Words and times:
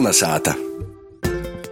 Kolnesāta! 0.00 0.54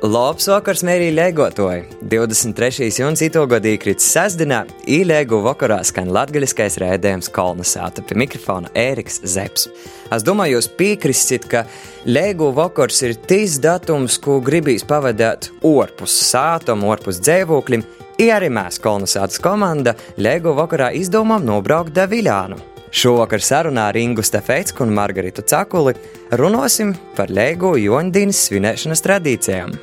Labs 0.04 0.50
vakars, 0.50 0.82
mērī 0.84 1.06
lēgotoji! 1.16 1.86
23. 2.12 2.90
jūnijas 3.00 3.22
itogodī 3.24 3.72
krits 3.80 4.04
sestdienā, 4.12 4.58
īlēgu 4.84 5.38
vakarā 5.46 5.78
skan 5.88 6.12
latgaļiskais 6.12 6.76
rēdējums 6.82 7.32
Kolnesāta 7.32 8.04
pie 8.04 8.18
mikrofona 8.20 8.68
Ēriks 8.76 9.22
Zeps. 9.24 9.70
Es 10.12 10.28
domāju, 10.28 10.58
jūs 10.58 10.68
piekristit, 10.76 11.48
ka 11.48 11.64
lēgu 12.04 12.52
vakars 12.58 13.00
ir 13.08 13.16
tis 13.16 13.56
datums, 13.64 14.20
ko 14.20 14.42
gribīs 14.44 14.84
pavadēt 14.84 15.48
orpus 15.64 16.20
sātam, 16.28 16.84
orpus 16.84 17.24
dzēvoklim, 17.24 17.88
I 18.20 18.28
arī 18.36 18.52
mēs, 18.52 18.76
Kolnesātas 18.84 19.40
komanda, 19.40 19.96
lēgu 20.20 20.52
vakarā 20.60 20.92
izdomām 21.00 21.48
nobraukt 21.48 21.96
Daviļānu. 21.96 22.76
Šovakar 22.88 23.42
sarunā 23.44 23.90
ar 23.90 23.96
Ingu 24.00 24.24
Stefēcku 24.24 24.86
un 24.86 24.94
Margaritu 24.96 25.44
Cakuli 25.44 25.92
runāsim 26.40 26.94
par 27.16 27.28
Lēgu 27.28 27.74
Joņdīnas 27.82 28.40
svinēšanas 28.48 29.04
tradīcijām. 29.04 29.76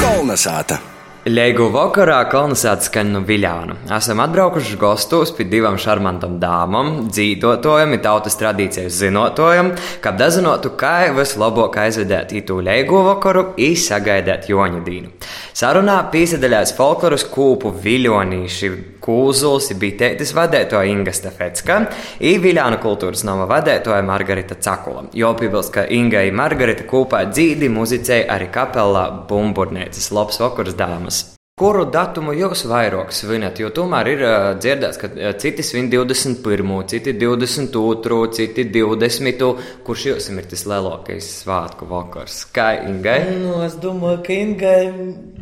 Kolnesāta! 0.00 0.80
Lēgu 1.24 1.70
vakarā 1.72 2.18
kolonizācija 2.28 2.90
skan 2.90 3.14
no 3.14 3.22
Viļāna. 3.24 3.78
Esam 3.96 4.20
atbraukuši 4.20 4.76
gastos 4.76 5.30
pie 5.32 5.46
divām 5.48 5.78
šarmantam 5.80 6.34
dāmām, 6.40 7.06
dzīvotājiem, 7.08 7.94
tautas 8.04 8.36
tradīcijas 8.36 8.98
zinotājiem, 9.00 9.70
kā 10.04 10.12
dazinotu, 10.20 10.74
kā 10.76 11.08
vislabāk 11.16 11.78
aizvedēt 11.86 12.36
ītu 12.36 12.58
lēgu 12.66 13.00
vakaru 13.08 13.46
un 13.56 13.80
sagaidāt 13.80 14.50
Joņa 14.52 14.84
dīnu. 14.84 15.14
Sarunā 15.64 15.94
piesaistījās 16.12 16.74
folkloras 16.76 17.22
kūpu 17.32 17.70
viļonīši, 17.80 18.68
kūzuls 19.00 19.70
bija 19.80 19.96
tētis 20.02 20.34
vadētoja 20.36 20.90
Inga 20.92 21.14
Stefetska, 21.16 21.78
un 22.20 22.42
Viļāna 22.42 22.76
kultūras 22.82 23.22
nama 23.24 23.46
vadētoja 23.48 24.02
Margarita 24.04 24.58
Cakula. 24.60 25.06
Jo 25.16 25.30
piebilst, 25.38 25.72
ka 25.72 25.86
Inga 25.88 26.20
un 26.28 26.36
Margarita 26.36 26.84
kopā 26.90 27.22
dzīdi 27.30 27.70
muzicēja 27.72 28.28
arī 28.34 28.50
kapelā 28.52 29.06
Bumburnēcis 29.30 30.10
Labs 30.12 30.42
vakars 30.42 30.76
dāmas. 30.76 31.22
Kuru 31.54 31.84
datumu 31.86 32.32
jūs 32.34 32.64
vairāk 32.66 33.12
svinat? 33.14 33.60
Jo 33.62 33.68
tomēr 33.70 34.08
ir 34.10 34.22
uh, 34.26 34.46
dzirdēts, 34.58 34.96
ka 34.98 35.06
uh, 35.12 35.28
citi 35.38 35.62
svin 35.62 35.86
21, 35.86 36.72
citi 36.90 37.12
22, 37.14 38.16
citi 38.34 38.64
20. 38.74 39.44
Kurš 39.86 40.06
jums 40.08 40.26
ir 40.32 40.48
tas 40.50 40.66
lielākais 40.72 41.28
svētku 41.44 41.86
vakars? 41.86 42.40
Kā 42.50 42.72
Ingai? 42.88 43.20
Nu, 43.38 43.60
es 43.62 43.78
domāju, 43.78 44.24
ka 44.26 44.34
Ingai 44.34 44.80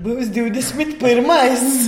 būs 0.04 0.28
21. 0.36 1.24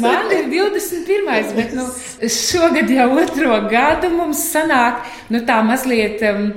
Man 0.00 0.32
ir 0.32 0.48
21. 0.56 1.52
bet 1.60 1.76
nu, 1.76 1.84
šogad 2.24 2.96
jau 2.96 3.10
otro 3.26 3.60
gadu 3.68 4.08
mums 4.16 4.48
sanāk 4.56 5.04
nu, 5.28 5.44
tā 5.44 5.60
mazliet. 5.68 6.24
Um, 6.32 6.48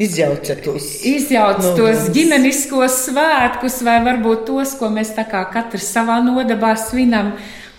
Izjaucat 0.00 0.62
tos, 0.64 0.84
Izjauc 1.04 1.58
no, 1.60 1.72
tos 1.76 2.06
ģimeniskos 2.14 2.94
svētkus, 3.10 3.82
vai 3.84 3.98
varbūt 4.06 4.46
tos, 4.48 4.72
ko 4.80 4.88
mēs 4.92 5.12
tā 5.12 5.26
kā 5.28 5.42
katrs 5.52 5.90
savā 5.92 6.22
nodabā 6.24 6.72
svinam. 6.80 7.34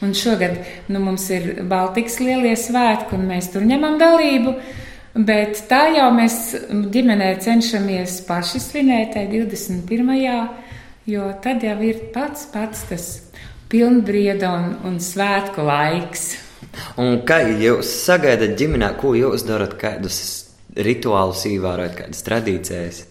Un 0.05 0.13
šogad 0.17 0.59
nu, 0.89 1.02
mums 1.02 1.28
ir 1.33 1.63
Baltikas 1.69 2.19
lielie 2.22 2.53
svētki, 2.58 3.17
un 3.17 3.25
mēs 3.30 3.50
tur 3.53 3.66
ņemam 3.66 3.97
dalību. 4.02 4.53
Bet 5.17 5.63
tā 5.69 5.81
jau 5.95 6.11
mēs 6.13 6.38
ģimenē 6.94 7.33
cenšamies 7.41 8.22
paši 8.30 8.61
svinēt 8.63 9.17
21. 9.17 10.22
jo 11.09 11.25
tad 11.44 11.66
jau 11.66 11.75
ir 11.83 12.06
pats 12.13 12.45
pats 12.53 12.85
tas 12.89 13.09
pilnbrieda 13.72 14.53
un, 14.59 14.78
un 14.88 15.02
svētku 15.02 15.66
laiks. 15.66 16.30
Un 17.02 17.25
kā 17.28 17.41
jūs 17.50 17.89
sagaidat 18.06 18.56
ģimenē, 18.61 18.94
ko 19.02 19.16
jūs 19.17 19.44
darat, 19.47 19.73
kādus 19.81 20.22
rituālus 20.75 21.45
ievērot, 21.50 21.95
kādas 21.97 22.23
tradīcijas? 22.27 23.05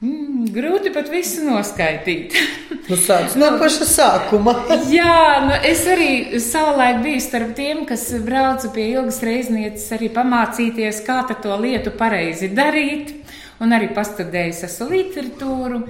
Mm, 0.00 0.46
grūti 0.54 0.88
pat 0.94 1.10
visu 1.12 1.42
noskaidrot. 1.44 2.36
nu, 2.88 2.96
sāc 2.96 3.34
no 3.36 3.50
paša 3.60 3.88
sākuma. 3.88 4.54
Jā, 4.94 5.42
nu 5.44 5.58
es 5.68 5.82
arī 5.92 6.40
savulaik 6.40 7.02
biju 7.04 7.20
starp 7.20 7.50
tiem, 7.58 7.82
kas 7.88 8.06
brauca 8.24 8.70
pie 8.72 8.86
ilgas 8.94 9.20
reiznieces, 9.26 9.90
arī 9.98 10.08
pamācīties, 10.14 11.02
kā 11.04 11.20
to 11.34 11.58
lietu 11.60 11.92
pareizi 11.92 12.48
darīt, 12.48 13.12
un 13.60 13.76
arī 13.76 13.90
pastudējis 13.92 14.64
esmu 14.70 14.88
literatūru. 14.94 15.82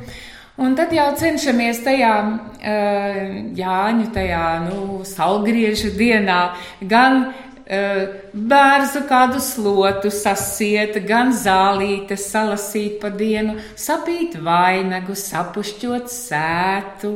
Un 0.61 0.75
tad 0.77 0.91
jau 0.93 1.07
cenšamies 1.17 1.79
tajā 1.87 2.15
uh, 2.21 3.21
Jāņu, 3.57 4.11
tajā 4.13 4.43
nu, 4.67 4.81
salgriežu 5.07 5.95
dienā 5.95 6.41
gan 6.83 7.31
bērnu 7.71 9.03
kādu 9.09 9.41
slotu 9.43 10.11
sasiet, 10.11 10.97
gan 11.07 11.31
zālīte 11.31 12.17
salasīt 12.19 12.99
pa 13.03 13.13
dienu, 13.15 13.61
sapīt 13.79 14.35
vainagu, 14.43 15.15
sapušķot 15.15 16.11
sētu. 16.11 17.15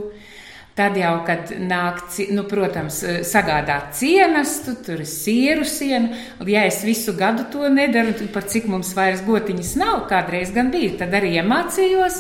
Tad 0.75 0.97
jau, 0.99 1.21
kad 1.23 1.53
nāk, 1.55 2.01
nu, 2.35 2.43
protams, 2.51 2.97
sagādāt 3.31 3.93
cienastu, 3.95 4.75
tur 4.83 5.05
ir 5.05 5.07
sieru 5.07 5.67
siena. 5.71 6.17
Ja 6.51 6.65
es 6.67 6.81
visu 6.83 7.15
gadu 7.15 7.47
to 7.53 7.69
nedaru, 7.71 8.11
tad 8.19 8.33
par 8.35 8.43
cik 8.51 8.67
mums 8.67 8.91
vairs 8.99 9.23
gotiņas 9.23 9.77
nav, 9.79 10.01
kādreiz 10.11 10.51
gan 10.55 10.73
bija, 10.75 10.97
tad 11.05 11.15
arī 11.15 11.37
iemācījos. 11.39 12.19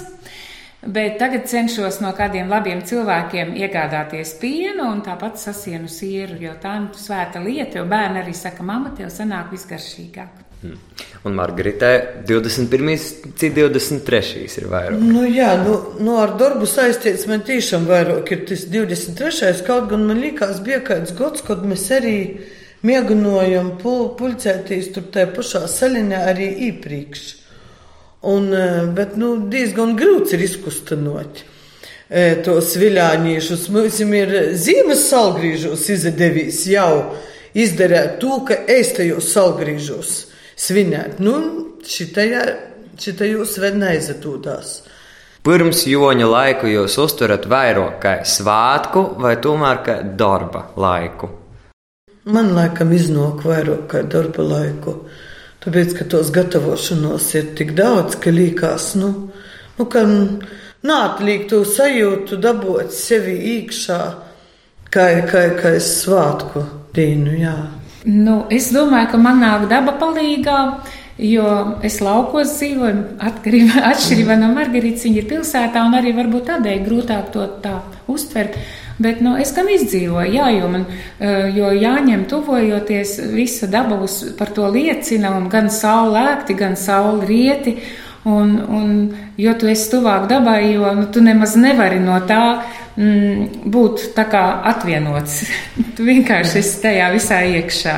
Bet 0.87 1.17
tagad 1.21 1.47
cenšos 1.49 2.00
no 2.05 2.11
kādiem 2.17 2.50
labiem 2.53 2.83
cilvēkiem 2.84 3.55
iegādāties 3.56 4.34
pienu 4.41 4.84
un 4.91 5.00
tāpat 5.05 5.39
sasienu 5.41 5.89
sieru, 5.89 6.37
jo 6.43 6.53
tā 6.61 6.75
ir 6.83 6.89
svēta 7.00 7.41
lieta. 7.41 7.78
Jo 7.81 7.84
bērni 7.89 8.21
arī 8.21 8.34
saka, 8.37 8.67
mamma, 8.67 8.93
tev 8.97 9.09
sanāk 9.12 9.53
visgaršīgāk. 9.55 10.43
Hmm. 10.65 10.77
Un 11.25 11.34
Margarita 11.37 11.91
21. 12.28 12.97
cik 13.37 13.55
23. 13.56 14.45
ir 14.45 14.67
vairāk. 14.72 15.00
Nu, 15.00 15.25
jā, 15.28 15.50
nu, 15.61 15.77
nu 16.05 16.19
ar 16.21 16.34
darbu 16.41 16.69
saistīts 16.69 17.27
man 17.28 17.45
tiešām 17.45 17.84
vairāk 17.89 18.33
ir 18.33 18.45
tas 18.49 18.66
23. 18.72 19.65
Kaut 19.66 19.89
gan 19.93 20.05
man 20.09 20.21
likās 20.21 20.61
bija 20.65 20.83
kāds 20.84 21.12
gads, 21.16 21.45
kad 21.45 21.65
mēs 21.69 21.84
arī 21.97 22.19
mēģinājām 22.84 23.75
pulcēties 23.81 24.93
tur 24.93 25.09
tajā 25.12 25.33
pašā 25.37 25.65
saļinē 25.69 26.21
arī 26.33 26.51
iepriekš. 26.69 27.25
Un, 28.25 28.49
e, 28.57 28.69
bet 28.97 29.19
nu, 29.21 29.35
diezgan 29.53 29.93
grūts 29.99 30.33
ir 30.37 30.45
izkustinot 30.47 31.43
e, 32.09 32.41
tos 32.45 32.73
viļāņiešus. 32.81 33.69
Mums 33.75 34.01
ir 34.05 34.35
zīmes 34.57 35.05
salgrīžos 35.11 35.85
izdevies 35.93 36.63
jau 36.71 37.15
izdarīt 37.55 38.19
to, 38.23 38.41
ka 38.49 38.63
es 38.71 38.95
tajos 38.97 39.29
salgrīžos 39.34 40.17
svinēt. 40.57 41.21
Nu, 41.21 41.37
šitajā, 41.84 42.43
šitajos 43.01 43.59
vēl 43.61 43.79
neizatūdās. 43.83 44.75
Pirms 45.45 45.83
joņa 45.84 46.27
laiku 46.31 46.71
jūs 46.73 46.95
uzturat 47.03 47.45
vairāk 47.45 47.99
kā 48.01 48.13
svātku 48.25 49.03
vai 49.21 49.34
tomēr 49.45 49.83
kā 49.84 49.99
darba 50.17 50.71
laiku? 50.81 51.29
Man 52.25 52.55
laikam 52.57 52.95
iznāk 52.97 53.45
vairāk 53.45 53.83
kā 53.93 54.01
darba 54.09 54.47
laiku. 54.49 54.95
Tāpēc, 55.65 55.95
ka 55.97 56.05
tos 56.13 56.29
gatavošanos 56.35 57.31
ir 57.39 57.55
tik 57.57 57.73
daudz, 57.79 58.19
ka 58.21 58.33
liekas, 58.35 58.91
nu, 59.01 59.11
nu 59.79 59.87
ka 59.89 60.03
nātlīgi 60.85 61.47
to 61.49 61.63
sajūtu 61.65 62.37
dabūt 62.43 62.93
sevi 62.93 63.39
iekšā, 63.55 64.01
kā, 64.93 65.07
kā, 65.31 65.47
kā 65.57 65.73
es 65.79 65.89
svātku 66.03 66.67
dienu, 66.97 67.33
jā. 67.41 67.57
Nu, 68.05 68.43
es 68.53 68.69
domāju, 68.77 69.15
ka 69.15 69.23
man 69.25 69.41
nāk 69.41 69.65
daba 69.71 69.97
palīgā, 69.97 70.59
jo 71.25 71.49
es 71.87 71.97
laukos 72.05 72.59
dzīvoju, 72.59 73.17
atšķirībā 73.91 74.37
no 74.43 74.53
Margaritas, 74.53 75.07
viņa 75.09 75.23
ir 75.23 75.31
pilsētā, 75.33 75.89
un 75.89 75.97
arī 75.97 76.13
varbūt 76.19 76.51
tādēļ 76.53 76.85
grūtāk 76.85 77.33
to 77.33 77.49
tā 77.65 77.79
uztvert. 78.13 78.61
Bet 78.99 79.21
nu, 79.25 79.34
es 79.41 79.50
gan 79.56 79.66
izdzīvoju, 79.75 80.31
jā, 80.37 80.49
jo, 80.55 80.69
man, 80.71 80.84
eh, 81.19 81.50
jo 81.56 81.72
jāņem 81.75 82.25
tuvojoties, 82.31 83.19
visa 83.34 83.66
daba 83.66 83.98
par 84.39 84.53
to 84.54 84.69
liecina, 84.71 85.34
un 85.34 85.48
gan 85.51 85.71
saule 85.71 86.15
lēkti, 86.15 86.54
gan 86.54 86.77
saule 86.77 87.27
rieti. 87.27 87.78
Un, 88.24 88.54
un, 88.72 88.92
jo 89.36 89.53
tu 89.60 89.66
esi 89.69 89.91
tuvāk 89.92 90.28
dabai, 90.30 90.72
jo 90.72 90.95
nu, 90.97 91.10
tu 91.13 91.21
nemaz 91.21 91.59
nevari 91.60 91.98
no 92.01 92.16
tā 92.24 92.63
mm, 92.97 93.66
būt 93.69 94.15
tā 94.16 94.24
kā 94.33 94.45
atvienots. 94.71 95.42
tu 95.97 96.07
vienkārši 96.07 96.60
esi 96.63 96.78
tajā 96.86 97.10
visā 97.13 97.42
iekšā. 97.59 97.97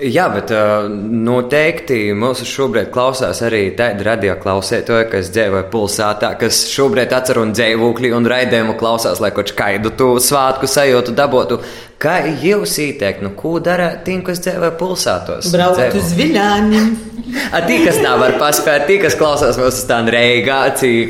Jā, 0.00 0.24
bet 0.32 0.48
uh, 0.56 0.86
noteikti 0.88 2.14
mūsu 2.16 2.46
šobrīd 2.48 2.88
klausās 2.94 3.42
arī 3.44 3.66
tādi 3.76 4.06
radio 4.06 4.38
klausētāji, 4.40 5.10
kas 5.12 5.28
dzīvoja 5.34 5.66
pulsātā, 5.70 6.30
kas 6.40 6.62
šobrīd 6.72 7.12
atcer 7.12 7.38
un 7.42 7.52
dzīvokļi 7.52 8.12
un 8.16 8.26
raidījumu 8.32 8.78
klausās, 8.80 9.20
lai 9.20 9.30
kaut 9.36 9.52
kādu 9.58 9.92
to 9.98 10.08
svātku 10.24 10.70
sajūtu 10.70 11.12
dabūtu. 11.18 11.60
Kā 12.02 12.16
jūs 12.24 12.78
ieteikt, 12.82 13.20
nu, 13.22 13.34
ko 13.36 13.58
dara 13.62 13.92
tiem, 14.02 14.24
kas 14.26 14.40
dzīvoja 14.42 14.72
pulsātos? 14.80 15.52
Braukt 15.52 15.82
dzīvo. 15.82 16.00
uz 16.00 16.16
viļāņiem. 16.18 16.90
A 17.56 17.62
tī, 17.68 17.82
kas 17.84 18.00
nav 18.02 18.24
var 18.24 18.38
paspēt, 18.40 18.88
tī, 18.88 18.98
kas 19.04 19.16
klausās 19.20 19.60
mūsu 19.60 19.84
stānu 19.84 20.16
reigā, 20.16 20.64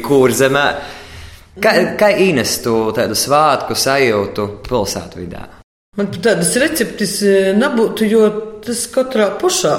kurzemē. 0.05 0.69
Kā, 1.63 1.79
kā 2.01 2.11
īnestu 2.19 2.91
tādu 2.97 3.15
svātku 3.19 3.79
sajūtu 3.79 4.49
pilsētu 4.67 5.23
vidē? 5.23 5.47
Man 5.97 6.09
tādas 6.25 6.55
receptes 6.57 7.19
nebūtu, 7.57 8.09
jo 8.09 8.27
tas 8.67 8.87
katrā 8.93 9.31
pušā 9.41 9.77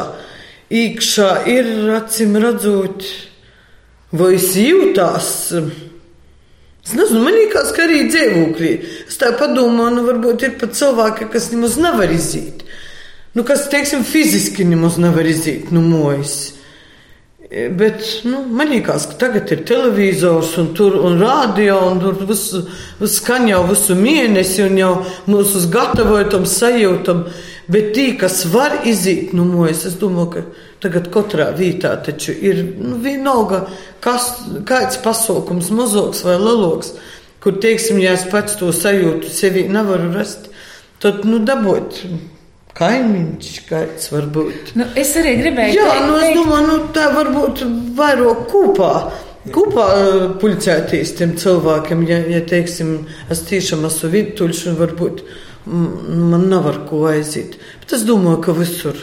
iekšā 0.73 1.29
ir 1.51 1.69
acīm 1.97 2.37
redzot 2.41 3.05
vai 4.13 4.33
es 4.37 4.53
jūtās. 4.57 5.29
Es 6.83 6.95
nezinu, 6.97 7.21
man 7.23 7.37
liekas, 7.37 7.71
ka 7.75 7.85
arī 7.85 8.01
dzīvoklī. 8.11 8.73
Es 9.07 9.19
tā 9.21 9.31
padomāju, 9.39 9.93
nu, 9.97 10.07
varbūt 10.07 10.43
ir 10.43 10.57
pat 10.59 10.75
cilvēki, 10.75 11.29
kas 11.31 11.51
nemaz 11.53 11.77
nevar 11.79 12.11
iziet. 12.11 12.65
Nu, 13.33 13.45
kas, 13.47 13.69
teiksim, 13.71 14.03
fiziski 14.05 14.65
nemaz 14.67 14.99
nevar 15.01 15.25
iziet 15.25 15.71
no 15.71 15.81
nu, 15.81 16.01
mojas. 16.03 16.35
Bet 17.53 18.01
nu, 18.25 18.41
man 18.49 18.71
liekas, 18.73 19.05
ka 19.11 19.17
tagad 19.21 19.51
ir 19.53 19.61
televizors 19.69 20.55
un, 20.57 20.71
tur, 20.73 20.95
un 21.05 21.19
rādio, 21.21 21.77
un 21.91 21.99
tur 22.01 22.17
visu, 22.25 22.63
visu 22.97 23.19
skan 23.19 23.45
jau 23.49 23.61
visu 23.69 23.93
mēnesi, 23.97 24.63
un 24.65 24.79
jau 24.79 24.93
mūsu 25.29 25.61
gatavoja 25.73 26.31
tam 26.33 26.47
sajūtam. 26.49 27.27
Bet 27.71 27.93
tie, 27.95 28.09
kas 28.19 28.41
var 28.51 28.81
iziet 28.89 29.31
no 29.33 29.45
mojas, 29.47 29.85
es 29.87 29.95
domāju, 30.01 30.29
ka 30.33 30.41
tagad 30.83 31.07
katrā 31.13 31.47
vietā 31.55 31.93
taču 32.03 32.35
ir 32.35 32.59
nu, 32.75 32.97
vienalga, 33.03 33.63
kas, 34.03 34.29
kāds 34.67 34.99
pasaukums, 35.03 35.71
mazāks 35.71 36.25
vai 36.27 36.35
lielāks, 36.41 36.91
kur, 37.43 37.55
teiksim, 37.63 38.01
ja 38.03 38.17
es 38.17 38.25
pats 38.31 38.57
to 38.59 38.73
sajūtu 38.75 39.31
sevi 39.31 39.63
nevaru 39.71 40.11
rast, 40.15 40.49
tad, 41.03 41.23
nu, 41.27 41.39
dabūt 41.47 42.03
kaimiņš, 42.77 43.51
kāds 43.69 44.09
var 44.11 44.27
būt. 44.33 44.73
Nu, 44.79 44.87
es 44.99 45.13
arī 45.19 45.37
gribēju 45.39 45.77
Jā, 45.77 45.89
nu, 46.07 46.17
es 46.19 46.33
domāju, 46.35 46.67
nu, 46.67 46.77
tā 46.95 47.09
varbūt 47.15 47.63
vairāk 47.97 48.47
kopā. 48.51 48.93
Kopā 49.53 49.85
uh, 49.91 50.21
pulcēties 50.39 51.17
tiem 51.19 51.33
cilvēkiem, 51.39 52.05
ja, 52.07 52.21
ja 52.31 52.43
teiksim, 52.47 52.93
es 53.31 53.43
tiešām 53.49 53.83
esmu 53.89 54.11
vidtuļš 54.13 54.61
un 54.71 54.77
varbūt 54.79 55.25
man 55.65 56.47
nav 56.51 56.67
ar 56.71 56.79
ko 56.89 57.05
aiziet. 57.11 57.59
Bet 57.83 57.95
es 57.97 58.07
domāju, 58.07 58.41
ka 58.43 58.55
visur 58.57 58.97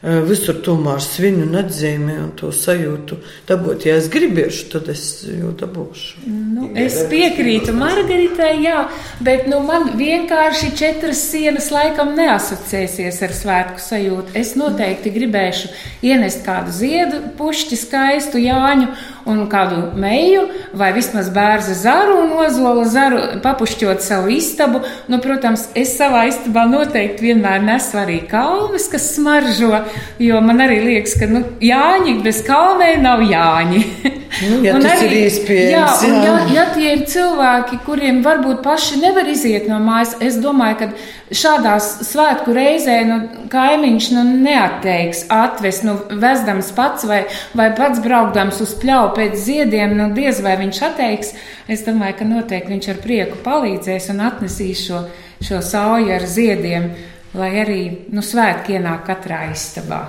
Eh, 0.00 0.22
visur 0.24 0.56
tomēr 0.64 1.02
svinu 1.04 1.42
un 1.44 1.58
atzīmē 1.60 2.14
un 2.22 2.28
to 2.32 2.48
sajūtu 2.56 3.18
dabūt. 3.44 3.82
Ja 3.84 3.98
es 4.00 4.06
gribēšu, 4.08 4.70
tad 4.72 4.86
es 4.88 5.02
jau 5.28 5.50
dabūšu. 5.60 6.22
Nu, 6.24 6.70
es 6.72 6.96
piekrītu 7.10 7.74
Margaritai, 7.76 8.54
jā, 8.64 8.86
bet 9.20 9.44
nu, 9.52 9.58
man 9.60 9.90
vienkārši 10.00 10.70
četras 10.80 11.20
sienas 11.28 11.68
laikam 11.74 12.14
neasociēsies 12.16 13.20
ar 13.26 13.36
svētku 13.42 13.84
sajūtu. 13.90 14.32
Es 14.40 14.54
noteikti 14.56 15.12
gribēšu 15.12 15.68
ienest 16.08 16.46
kādu 16.48 16.72
ziedu, 16.80 17.20
pušķi 17.36 17.82
skaistu 17.84 18.40
Jāņu 18.40 18.88
un 19.28 19.42
kādu 19.50 19.80
meiju, 20.00 20.46
vai 20.76 20.92
vismaz 20.96 21.30
bērza 21.34 21.74
zaru 21.78 22.20
un 22.24 22.32
ozola 22.44 22.86
zaru, 22.88 23.20
papušķot 23.44 24.04
savu 24.04 24.32
istabu. 24.34 24.82
Nu, 25.10 25.20
protams, 25.22 25.68
es 25.78 25.96
savā 25.98 26.26
istabā 26.30 26.66
noteikti 26.70 27.30
vienmēr 27.30 27.64
nesu 27.64 28.00
arī 28.00 28.20
kalvis, 28.30 28.88
kas 28.92 29.10
smaržo, 29.16 29.84
jo 30.22 30.40
man 30.44 30.64
arī 30.66 30.80
liekas, 30.86 31.18
ka 31.20 31.30
nu, 31.30 31.44
Jāņi 31.60 32.20
bez 32.24 32.44
kalnē 32.46 32.94
nav 33.02 33.24
Jāņi. 33.26 33.84
Nu, 34.30 34.60
ja 34.62 34.76
tas 34.78 35.00
arī, 35.02 35.06
ir 35.08 35.26
iespējams. 35.26 36.02
Jā, 36.06 36.10
jā. 36.10 36.20
Ja, 36.24 36.34
ja 36.54 36.64
tie 36.74 36.92
ir 36.94 37.02
cilvēki, 37.10 37.80
kuriem 37.86 38.20
varbūt 38.24 38.62
paši 38.64 39.00
nevar 39.02 39.28
iziet 39.28 39.66
no 39.68 39.80
mājas, 39.82 40.14
es 40.22 40.38
domāju, 40.40 40.76
ka 40.80 41.34
šādās 41.40 41.88
svētku 42.06 42.54
reizē 42.54 42.96
nu, 43.08 43.18
kaimiņš 43.50 44.08
nu, 44.14 44.24
neatteiks 44.46 45.24
atvest, 45.34 45.84
nu, 45.86 45.96
vezdams 46.22 46.70
pats 46.78 47.08
vai, 47.10 47.24
vai 47.58 47.70
pats 47.76 48.02
braukdams 48.04 48.62
uz 48.62 48.76
pļauju 48.80 49.12
pēc 49.18 49.36
ziediem, 49.48 49.96
nu, 49.98 50.10
diez 50.16 50.40
vai 50.46 50.56
viņš 50.62 50.82
atteiks. 50.92 51.34
Es 51.70 51.84
domāju, 51.86 52.20
ka 52.22 52.30
noteikti 52.30 52.74
viņš 52.76 52.90
ar 52.94 53.02
prieku 53.02 53.42
palīdzēs 53.44 54.10
un 54.14 54.24
atnesīs 54.30 54.86
šo, 54.86 55.04
šo 55.42 55.60
sauju 55.66 56.14
ar 56.14 56.26
ziediem, 56.26 56.90
lai 57.34 57.52
arī 57.66 57.82
nu, 58.14 58.22
svētki 58.24 58.78
ienāk 58.78 59.06
katrā 59.10 59.48
istabā. 59.50 60.04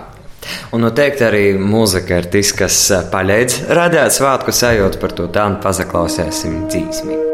Un 0.75 0.85
noteikti 0.85 1.27
arī 1.27 1.43
mūzika 1.57 2.21
ir 2.21 2.29
tas, 2.33 2.53
kas 2.57 2.79
palīdz 3.13 3.65
radīt 3.77 4.17
svētku 4.17 4.55
sajūtu 4.55 5.01
par 5.01 5.17
to 5.17 5.27
tādu 5.33 5.61
pazaklausēsim 5.65 6.63
dzīsmi. 6.71 7.30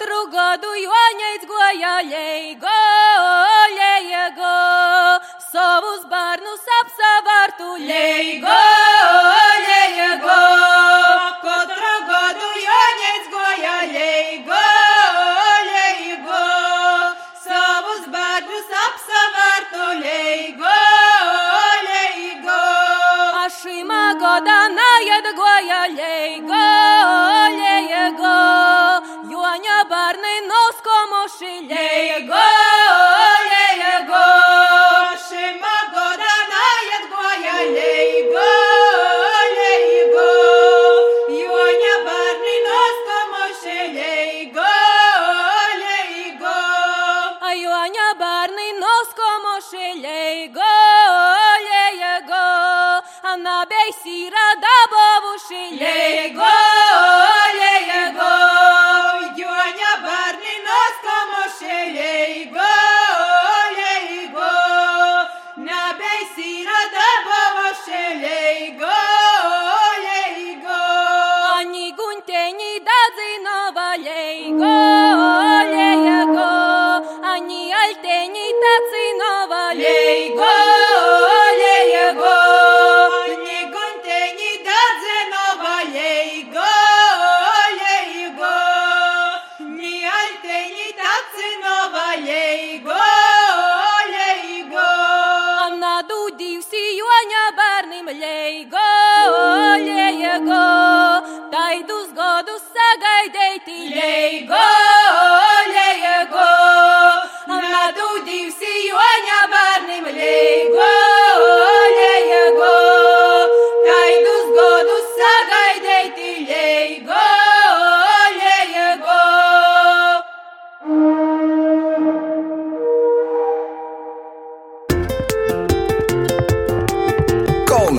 katru 0.00 0.20
gadu 0.32 0.70
joņaic 0.80 1.42
goja 1.48 1.96
ļeigo, 2.08 2.76
ļeigo, 3.76 4.54
savus 5.52 6.06
bērnus 6.08 6.64
apsavartu 6.80 7.76
ļeigo. 7.84 8.56
shele 49.70 50.52
go 50.52 50.72
ye 51.68 52.10
go 52.26 52.44
ana 53.30 53.56
be 53.70 53.82
sira 54.02 54.46
da 54.62 54.76
bo 54.90 55.32
shele 55.46 56.34
go 56.34 56.89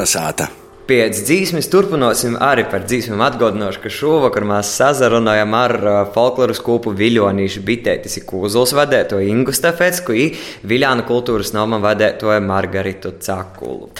Kalnasāta. 0.01 0.47
Pēc 0.89 1.19
dzīsmes 1.27 1.67
turpināsim 1.69 2.33
arī 2.41 2.63
par 2.67 2.81
dzīsmēm. 2.89 3.21
Atgādināšu, 3.21 3.83
ka 3.83 3.91
šovakar 3.93 4.43
mēs 4.49 4.71
sazarunājam 4.79 5.53
ar 5.53 5.73
uh, 5.77 5.99
folkloras 6.15 6.59
kūpu 6.65 6.95
viļonīšu 6.97 7.61
bitētis 7.67 8.17
Kūzuls 8.25 8.73
vadēto 8.73 9.21
Ingu 9.21 9.53
Stafetsku 9.53 10.17
un 10.17 10.33
Viļānu 10.67 11.05
kultūras 11.05 11.53
nama 11.53 11.77
vadēto 11.83 12.33
Margaritu 12.41 13.13
Cakulu. 13.21 13.91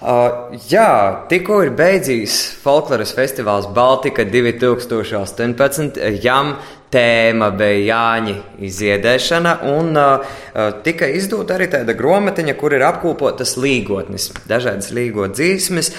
Uh, 0.00 0.54
jā, 0.70 1.26
tikko 1.28 1.64
ir 1.66 1.74
beidzies 1.76 2.38
folkloras 2.62 3.10
festivāls 3.12 3.66
Baltika 3.74 4.24
2018. 4.24 5.98
Jām 6.22 6.54
tēma 6.90 7.50
bija 7.54 7.94
Jāņa 7.94 8.34
izdziedēšana, 8.66 9.52
un 9.70 9.98
uh, 9.98 10.38
tika 10.84 11.08
izdota 11.14 11.56
arī 11.56 11.68
tāda 11.72 11.94
grāmatiņa, 11.98 12.54
kur 12.58 12.74
ir 12.74 12.84
apkopotas 12.86 13.56
līgotnes, 13.60 14.30
dažādas 14.50 14.90
līgot 14.96 15.36
dzīsmes, 15.38 15.92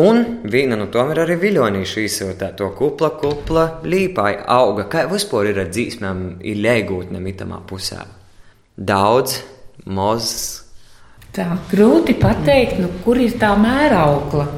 un 0.00 0.24
viena 0.48 0.78
no 0.80 0.88
tām 0.92 1.12
ir 1.12 1.22
arī 1.24 1.38
viļonīša 1.42 2.04
izsūtā 2.04 2.52
to 2.58 2.70
kupla, 2.78 3.12
kupla, 3.20 3.66
līpāja 3.84 4.46
auga. 4.58 4.88
Kā 4.90 5.04
vispār 5.10 5.52
ir 5.52 5.62
ar 5.64 5.72
dzīsmēm, 5.72 6.24
ir 6.48 6.62
lēgūtnēm 6.64 7.28
itamā 7.34 7.60
pusē? 7.68 8.00
Daudz, 8.78 9.40
maz. 9.84 10.32
Tā 11.34 11.50
grūti 11.70 12.16
pateikt, 12.18 12.80
nu, 12.80 12.88
kur 13.04 13.20
ir 13.20 13.36
tā 13.40 13.52
mēraukla. 13.60 14.48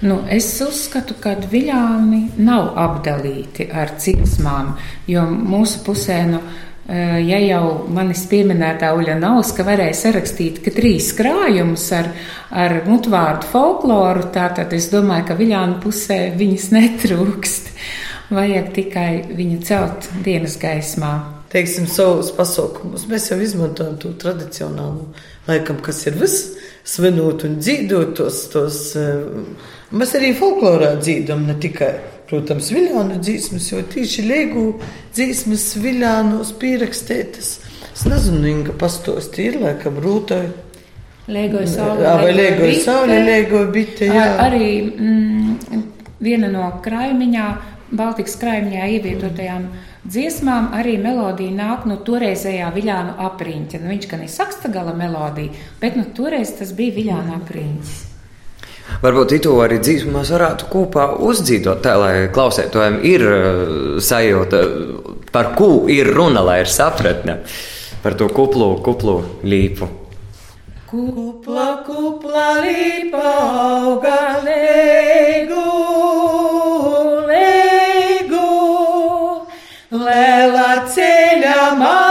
Nu, 0.00 0.22
es 0.32 0.46
uzskatu, 0.64 1.12
ka 1.20 1.34
viļāni 1.52 2.30
nav 2.40 2.70
apdalīti 2.80 3.66
ar 3.68 3.98
ciksmām, 4.00 4.72
jo 5.04 5.26
mūsu 5.28 5.82
pusē, 5.84 6.22
nu, 6.30 6.38
eh, 6.88 7.18
ja 7.20 7.36
jau 7.44 7.84
manis 7.92 8.22
pieminētā 8.30 8.94
Uļa 8.96 9.18
Nauska 9.20 9.66
varēja 9.66 9.98
sarakstīt 9.98 10.62
trīs 10.72 11.12
krājumus 11.12 11.84
ar, 11.92 12.08
ar 12.50 12.80
mutvārdu 12.86 13.44
folkloru, 13.50 14.30
tātad 14.32 14.72
es 14.72 14.88
domāju, 14.88 15.26
ka 15.28 15.36
viļānu 15.36 15.82
pusē 15.82 16.32
viņas 16.32 16.70
netrūkst. 16.78 17.68
Vajag 18.30 18.70
tikai 18.72 19.10
viņu 19.36 19.58
celt 19.66 20.08
dienas 20.24 20.56
gaismā. 20.56 21.12
Teiksim, 21.50 21.84
savus 21.90 22.30
pasaukumus. 22.32 23.04
Mēs 23.10 23.26
jau 23.32 23.36
izmantojam 23.42 23.98
to 23.98 24.14
tradicionālo, 24.14 25.10
laikam, 25.48 25.82
kas 25.82 26.06
ir 26.06 26.16
viss, 26.16 26.54
svinot 26.86 27.44
un 27.44 27.58
dzīvot 27.60 28.14
tos. 28.16 28.46
tos 28.54 28.80
uh, 28.96 29.76
Mēs 29.90 30.12
arī 30.14 30.30
folklorā 30.38 30.92
dzīvojam, 31.00 31.48
ne 31.48 31.56
tikai, 31.58 31.90
protams, 32.30 32.68
viļānu 32.70 33.16
dzīsmas, 33.18 33.64
jo 33.72 33.80
tīši 33.90 34.22
liegu 34.22 34.64
dzīsmas 35.16 35.64
viļānos 35.82 36.52
pierakstītas. 36.60 37.48
Es 37.90 38.04
nezinu, 38.06 38.44
Inga 38.46 38.74
pastosti 38.78 39.48
ir, 39.48 39.58
laikam, 39.64 39.98
rūtai. 40.02 40.44
Lēgoja 41.30 41.66
saule. 41.72 42.04
Jā, 42.06 42.12
vai 42.22 42.30
lēgoja 42.36 42.76
saule, 42.84 43.16
lēgoja 43.26 43.70
bite, 43.74 44.06
jā. 44.14 44.28
Arī 44.44 44.68
mm, 44.94 45.82
viena 46.22 46.50
no 46.52 46.68
kraimiņā, 46.84 47.48
Baltikas 47.90 48.36
kraimiņā 48.38 48.86
ievietotajām 48.94 49.64
dziesmām 50.06 50.68
arī 50.78 50.94
melodija 51.02 51.50
nāk 51.56 51.88
no 51.90 51.96
toreizējā 52.06 52.68
viļānu 52.76 53.16
apriņķa. 53.26 53.82
Nu, 53.82 53.90
viņš 53.90 54.06
gan 54.14 54.22
ir 54.22 54.30
sakstagala 54.30 54.94
melodija, 54.94 55.50
bet 55.82 55.98
nu 55.98 56.06
toreiz 56.14 56.54
tas 56.60 56.70
bija 56.78 56.94
viļānu 57.00 57.34
apriņķis. 57.40 57.98
Varbūt 59.00 59.32
itu 59.38 59.54
arī 59.64 59.78
dzīsmās 59.80 60.32
varētu 60.34 60.66
kopā 60.72 61.06
uzdzīvot, 61.24 61.80
tā 61.84 61.94
lai 62.00 62.14
klausētājiem 62.34 62.98
ir 63.08 63.24
uh, 63.24 63.38
sajūta, 64.02 64.60
par 65.32 65.54
ko 65.56 65.70
ir 65.88 66.10
runa, 66.12 66.42
lai 66.44 66.60
ir 66.64 66.70
sapratne 66.70 67.40
par 68.02 68.16
to 68.20 68.28
kuplu, 68.32 68.74
kuplu 68.84 69.20
līpu. 69.44 69.88
Kupla, 70.90 71.66
kupla 71.86 72.46
līpa 72.64 73.24
auga 73.62 74.20
lēgu, 74.44 75.64
lēgu, 77.30 78.46
lēla 79.94 80.70
ceļa 80.90 81.58
maleņā 81.78 82.09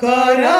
Kara 0.00 0.59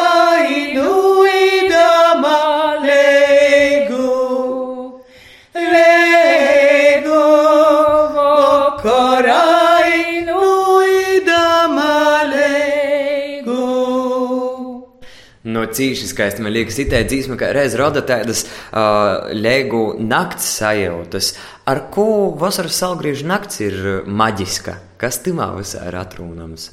No 15.70 15.76
cīņas 15.76 16.10
skaisti 16.10 16.42
man 16.42 16.50
liekas, 16.50 16.80
itē 16.82 17.04
dzīsma, 17.06 17.36
ka 17.38 17.52
reiz 17.54 17.76
rada 17.78 18.02
tādas 18.02 18.42
uh, 18.42 19.30
lēgu 19.30 20.00
nakts 20.02 20.48
sajūtas. 20.58 21.28
Ar 21.70 21.84
ko 21.94 22.34
vasaras 22.38 22.80
salgriežu 22.82 23.28
nakts 23.30 23.62
ir 23.62 23.76
maģiska? 24.06 24.74
Kas 24.98 25.20
timā 25.22 25.52
visā 25.54 25.84
ir 25.86 25.98
atrunams? 26.00 26.72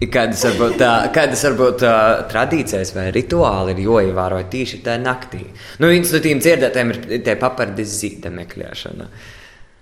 Ir 0.00 0.08
Kādas 0.14 0.46
varbūt, 0.46 0.78
tā, 0.80 0.92
kādas 1.12 1.44
varbūt 1.44 1.84
uh, 1.84 2.00
tradīcijas 2.30 2.94
vai 2.96 3.08
rituāli 3.12 3.74
ir 3.74 3.84
jāievēro 3.84 4.40
tieši 4.48 4.80
tajā 4.86 5.02
naktī? 5.02 5.44
Nu, 5.82 5.92
viens 5.92 6.14
no 6.14 6.24
tiem 6.24 6.40
dzirdētājiem 6.40 6.94
ir 6.94 7.24
tie 7.26 7.36
papardes 7.36 7.98
zīta 8.00 8.32
meklēšana. 8.32 9.12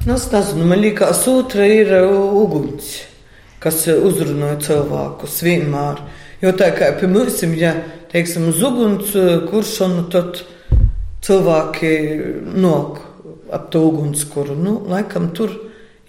Nu, 0.08 0.14
es 0.16 0.26
nezinu, 0.32 0.66
man 0.66 0.82
liekas, 0.82 1.23
otra 1.30 1.70
ir 1.70 1.94
uh, 2.00 2.38
uguns, 2.42 2.96
kas 3.62 3.85
uh, 3.92 4.02
uzrunāja 4.11 4.58
cilvēkus 4.73 5.42
vienmēr. 5.46 6.02
Jo 6.43 6.52
tā 6.52 6.71
kā 6.76 6.93
pie 7.00 7.09
mums, 7.09 7.40
ja 7.57 7.73
teiksim, 8.12 8.50
uz 8.52 8.61
uguns 8.64 9.14
uh, 9.16 9.38
kuršanu, 9.49 10.09
tad 10.12 10.43
cilvēki 11.26 11.93
nok 12.57 13.00
ap 13.52 13.71
to 13.71 13.87
ugunskura. 13.88 14.55
Nu, 14.59 14.78
laikam 14.90 15.31
tur 15.35 15.55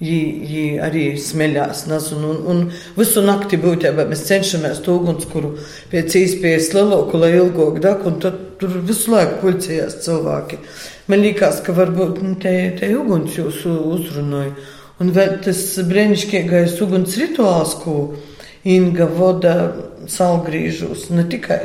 viņi 0.01 0.65
arī 0.83 1.05
smeļās. 1.17 1.85
Nezinu, 1.89 2.29
un, 2.29 2.41
un 2.51 2.61
visu 2.97 3.23
nakti 3.25 3.57
būtībā 3.61 4.05
mēs 4.09 4.25
cenšamies 4.27 4.81
to 4.85 4.97
ugunskuru 4.99 5.55
pēc 5.91 6.17
iespējas 6.21 6.71
lielāku, 6.75 7.21
lai 7.21 7.33
ilgāk 7.37 7.81
deg, 7.83 8.05
un 8.05 8.19
tad 8.21 8.39
tur 8.61 8.77
visu 8.85 9.13
laiku 9.13 9.41
pulcējās 9.41 9.99
cilvēki. 10.05 10.61
Man 11.07 11.23
liekas, 11.23 11.61
ka 11.65 11.75
varbūt 11.77 12.21
nu, 12.25 12.35
te, 12.41 12.53
te 12.77 12.91
uguns 12.97 13.37
jūs 13.39 13.63
uzrunāja. 13.67 14.53
Un 14.97 15.13
vēl 15.13 15.37
tas 15.45 15.59
brīnišķīgais 15.85 16.79
uguns 16.81 17.17
rituāls, 17.21 17.75
ko 17.83 18.15
Inga 18.67 19.05
vada 19.07 19.53
salgrīžos, 20.11 21.07
ne 21.15 21.23
tikai. 21.29 21.61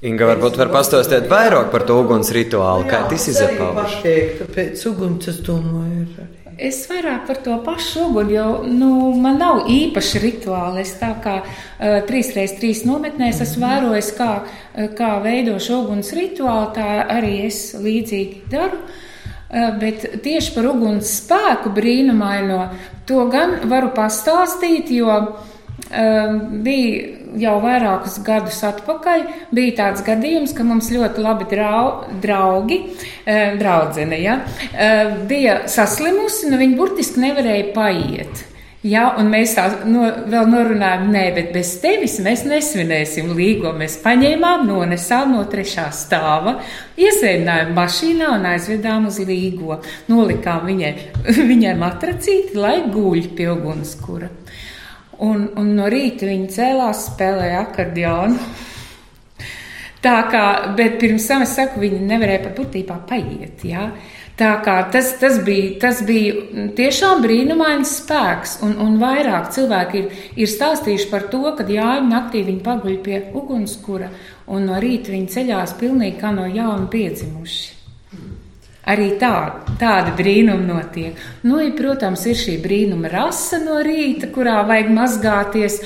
Inga 0.00 0.30
varbūt 0.30 0.56
var 0.56 0.70
pastāstīt 0.72 1.26
vairāk 1.28 1.68
par 1.72 1.84
to 1.84 1.98
uguns 2.00 2.30
rituālu, 2.32 2.86
kā 2.88 3.02
tas 3.10 3.26
izpaužas. 3.28 4.46
Pēc 4.54 4.84
uguns, 4.88 5.28
es 5.28 5.42
domāju, 5.44 6.06
ir 6.06 6.22
arī. 6.22 6.40
Es 6.60 6.78
vairāk 6.88 7.26
par 7.28 7.38
to 7.44 7.54
pašu 7.64 8.06
uguni, 8.10 8.34
jo 8.38 8.46
nu, 8.68 8.88
man 9.20 9.38
nav 9.40 9.68
īpaši 9.72 10.20
rituāli. 10.20 10.82
Es 10.84 10.94
tā 11.00 11.14
kā 11.24 11.38
uh, 11.40 12.00
trīs 12.08 12.32
reizes 12.36 12.58
trīs 12.60 12.82
nometnēs 12.88 13.40
esmu 13.44 13.64
vērojis, 13.64 14.10
kā, 14.16 14.30
uh, 14.40 14.88
kā 14.96 15.12
veido 15.24 15.56
šo 15.60 15.82
uguns 15.84 16.12
rituālu, 16.16 16.72
tā 16.76 16.88
arī 17.16 17.36
es 17.46 17.62
līdzīgi 17.80 18.44
daru. 18.52 18.80
Uh, 19.50 19.70
bet 19.80 20.04
tieši 20.24 20.56
par 20.56 20.68
uguns 20.72 21.12
spēku 21.22 21.72
brīnumaino 21.76 22.66
to 23.08 23.24
gan 23.32 23.56
varu 23.68 23.92
pastāstīt, 23.96 24.92
jo 24.96 25.08
uh, 25.16 25.49
bija 25.90 27.20
jau 27.38 27.56
vairākus 27.62 28.18
gadus 28.26 28.60
atpakaļ 28.66 29.24
bija 29.54 29.76
tāds 29.84 30.04
gadījums, 30.06 30.54
ka 30.56 30.66
mums 30.66 30.90
ļoti 30.92 31.22
labi 31.22 31.48
drau, 31.50 32.06
draugi, 32.22 32.80
eh, 33.24 33.56
draudzene, 33.60 34.20
ja, 34.22 34.40
eh, 34.72 35.16
bija 35.26 35.62
saslimusi, 35.66 36.50
nu 36.50 36.58
viņi 36.58 36.76
burtiski 36.76 37.20
nevarēja 37.20 37.72
paiet. 37.74 38.46
Jā, 38.82 39.18
un 39.18 39.28
mēs 39.28 39.52
tā 39.58 39.84
no, 39.84 40.06
vēl 40.24 40.46
norunājām, 40.48 41.10
nē, 41.12 41.34
bet 41.34 41.52
bez 41.52 41.74
tevis 41.82 42.18
mēs 42.18 42.46
nesvinēsim 42.48 43.34
līgo. 43.36 43.74
Mēs 43.76 43.98
paņēmām, 44.00 44.64
nonesām 44.64 45.34
no 45.36 45.44
trešā 45.44 45.90
stāva, 45.92 46.62
iesēdinājām 46.96 47.74
mašīnā 47.76 48.32
un 48.38 48.48
aizvedām 48.54 49.06
uz 49.06 49.18
līgo. 49.18 49.82
Nolikām 50.08 50.64
viņai, 50.64 50.94
viņai 51.52 51.76
matracīti, 51.76 52.56
lai 52.56 52.78
guļ 52.88 53.34
pie 53.36 53.52
ugunskura. 53.52 54.39
Un, 55.20 55.50
un 55.60 55.74
no 55.76 55.88
rīta 55.92 56.28
viņa 56.28 56.52
cēlās, 56.54 57.06
spēlēja 57.10 57.64
akordionu. 57.66 58.38
Tā 60.00 60.16
kā, 60.32 60.44
bet 60.76 60.96
pirms 61.00 61.26
tam 61.28 61.44
es 61.44 61.52
saku, 61.58 61.82
viņi 61.82 61.98
nevarēja 62.08 62.46
pat 62.46 62.56
būtībā 62.56 62.96
paiet. 63.08 63.64
Ja? 63.68 63.90
Tā 64.40 64.54
kā 64.64 64.78
tas, 64.88 65.10
tas, 65.20 65.36
bija, 65.44 65.74
tas 65.82 65.98
bija 66.08 66.70
tiešām 66.76 67.20
brīnumains 67.20 67.90
spēks, 67.98 68.54
un, 68.64 68.78
un 68.80 68.94
vairāk 69.02 69.50
cilvēki 69.52 70.00
ir, 70.00 70.22
ir 70.40 70.48
stāstījuši 70.48 71.10
par 71.10 71.26
to, 71.32 71.42
ka 71.58 71.66
jāņem 71.68 72.08
naktī 72.08 72.40
viņi 72.46 72.64
paguļ 72.64 72.96
pie 73.04 73.18
ugunskura, 73.36 74.08
un 74.48 74.70
no 74.70 74.80
rīta 74.80 75.12
viņi 75.12 75.28
ceļās 75.36 75.76
pilnīgi 75.82 76.16
kā 76.22 76.32
no 76.32 76.48
jauna 76.48 76.88
piedzimuši. 76.88 77.79
Arī 78.90 79.14
tā, 79.20 79.34
tādi 79.80 80.14
brīnumi 80.18 80.66
notiek. 80.68 81.18
Nu, 81.46 81.60
ja, 81.62 81.72
protams, 81.76 82.26
ir 82.30 82.38
šī 82.38 82.58
brīnuma 82.62 83.10
rasa 83.12 83.60
no 83.62 83.80
rīta, 83.84 84.30
kurā 84.34 84.60
vajag 84.68 84.94
mazgāties. 84.96 85.80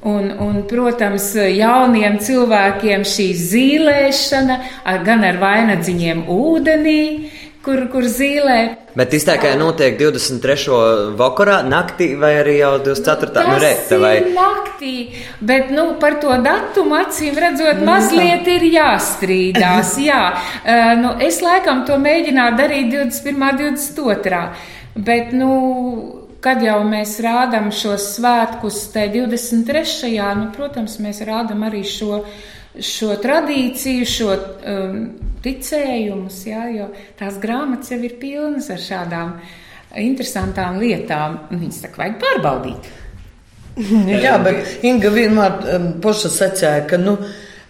Un, 0.00 0.30
un, 0.40 0.62
protams, 0.64 1.34
jauniem 1.36 2.16
cilvēkiem 2.24 3.02
šī 3.04 3.26
zīlēšana, 3.36 4.56
gan 5.04 5.26
ar 5.28 5.36
vainagdziņiem 5.42 6.22
ūdenī, 6.32 7.02
kur, 7.64 7.82
kur 7.92 8.06
zīlē. 8.08 8.58
Bet 8.98 9.14
izteikai 9.14 9.52
notiek 9.60 9.98
23. 10.00 10.78
vakarā, 11.18 11.60
naktī 11.66 12.10
vai 12.18 12.32
arī 12.40 12.56
jau 12.58 12.72
24. 12.82 13.44
Nu, 13.46 13.58
rīta? 13.62 13.98
Vai... 14.02 14.14
Naktī, 14.34 14.94
bet 15.46 15.70
nu, 15.74 15.92
par 16.02 16.18
to 16.22 16.34
datumu 16.42 16.98
acīm 16.98 17.38
redzot, 17.38 17.84
mazliet 17.86 18.48
ir 18.50 18.66
jāstrīdās. 18.72 19.94
Jā, 20.02 20.22
uh, 20.34 20.94
nu, 21.02 21.14
es 21.22 21.42
laikam 21.44 21.84
to 21.88 22.00
mēģināju 22.02 22.58
darīt 22.58 22.90
21. 22.96 23.60
22. 23.62 24.42
Bet, 25.00 25.30
nu, 25.36 25.50
kad 26.42 26.62
jau 26.64 26.80
mēs 26.88 27.18
rādām 27.22 27.70
šos 27.74 28.14
svētkus, 28.16 28.86
te 28.94 29.06
23. 29.12 30.16
Nu, 30.40 30.48
protams, 30.56 30.98
mēs 31.02 31.22
rādām 31.28 31.62
arī 31.68 31.84
šo, 31.86 32.24
šo 32.78 33.16
tradīciju, 33.22 34.06
šo 34.06 34.30
um, 34.30 35.02
ticējumus, 35.42 36.38
jā, 36.46 36.68
jo 36.76 36.88
tās 37.18 37.40
grāmatas 37.42 37.90
jau 37.94 38.00
ir 38.06 38.16
pilnas 38.20 38.70
ar 38.70 38.80
šādām 38.84 39.36
interesantām 39.98 40.78
lietām. 40.82 41.38
Viņas 41.50 41.84
tā 41.84 41.92
kā 41.92 42.04
vajag 42.04 42.18
pārbaudīt. 42.22 42.90
Jā, 44.10 44.34
bet 44.42 44.84
Inga 44.86 45.12
vienmēr 45.14 45.70
um, 45.76 45.86
paša 46.02 46.30
sacīja, 46.34 46.84
ka, 46.90 46.98
nu, 47.00 47.16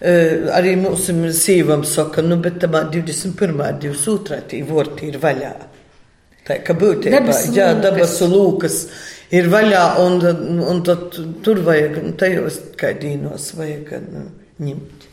arī 0.01 0.75
mūsu 0.81 1.13
sīvam 1.37 1.83
saka, 1.85 2.23
nu, 2.25 2.39
bet 2.41 2.57
tamā 2.63 2.83
21. 2.89 3.53
22. 3.81 4.41
tī 4.49 4.63
vorti 4.65 5.11
ir 5.11 5.19
vaļā. 5.21 5.53
Tā 6.47 6.57
kā 6.65 6.73
būtībā, 6.73 7.19
Debesu 7.19 7.53
jā, 7.53 7.69
lūkas. 7.69 7.83
debesu 7.85 8.27
lūkas 8.31 8.77
ir 9.37 9.49
vaļā, 9.51 9.83
un, 10.01 10.63
un 10.65 10.81
tad 10.85 11.17
tur 11.45 11.61
vajag, 11.67 11.99
un 12.01 12.15
tajos 12.17 12.57
kaidīnos 12.81 13.51
vajag 13.59 13.91
nu, 14.07 14.23
ņemt. 14.61 15.07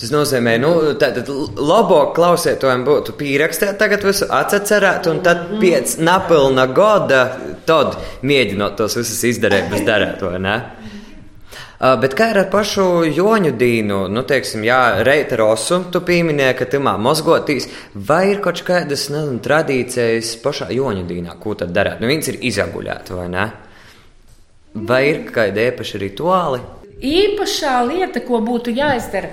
Tas 0.00 0.08
nozīmē, 0.14 0.54
nu, 0.62 0.70
tātad 0.96 1.28
labāk 1.60 2.14
klausētājiem 2.16 2.86
būtu 2.86 3.12
pierakstīt, 3.20 3.74
tagad 3.80 4.06
visu 4.06 4.24
atcerēt, 4.32 5.10
un 5.10 5.20
tad 5.24 5.50
pēc 5.60 5.98
napilna 6.00 6.64
gada 6.72 7.24
tad 7.68 7.98
mēģinot 8.24 8.78
tos 8.80 8.96
visus 8.96 9.20
izdarīt, 9.28 9.74
darīt, 9.84 10.24
vai 10.24 10.38
ne? 10.40 10.56
Uh, 11.80 11.94
bet 11.96 12.12
kā 12.12 12.26
ir 12.28 12.36
ar 12.36 12.50
pašu 12.52 12.82
joņu 13.08 13.54
dīnu? 13.56 14.02
Nu, 14.12 14.20
teiksim, 14.28 14.66
jā, 14.68 15.00
reita 15.00 15.38
rosu, 15.40 15.78
tu 15.88 16.02
pieminēji, 16.04 16.58
ka 16.58 16.66
timā 16.74 16.92
mozgotīs, 17.00 17.70
vai 17.94 18.34
ir 18.34 18.42
kaut 18.44 18.60
kādas, 18.66 19.06
nezinu, 19.08 19.40
tradīcijas 19.40 20.34
pašā 20.42 20.68
joņu 20.76 21.06
dīnā, 21.08 21.38
ko 21.40 21.54
tad 21.56 21.72
darāt? 21.72 22.02
Nu, 22.04 22.10
viens 22.12 22.28
ir 22.28 22.36
izaguļēt, 22.50 23.08
vai 23.16 23.24
ne? 23.32 23.46
Vai 24.90 25.00
ir 25.08 25.22
kādi 25.32 25.64
īpaši 25.70 26.02
rituāli? 26.04 26.60
Īpašā 27.00 27.76
lieta, 27.88 28.20
ko 28.20 28.42
būtu 28.44 28.74
jāizdara 28.76 29.30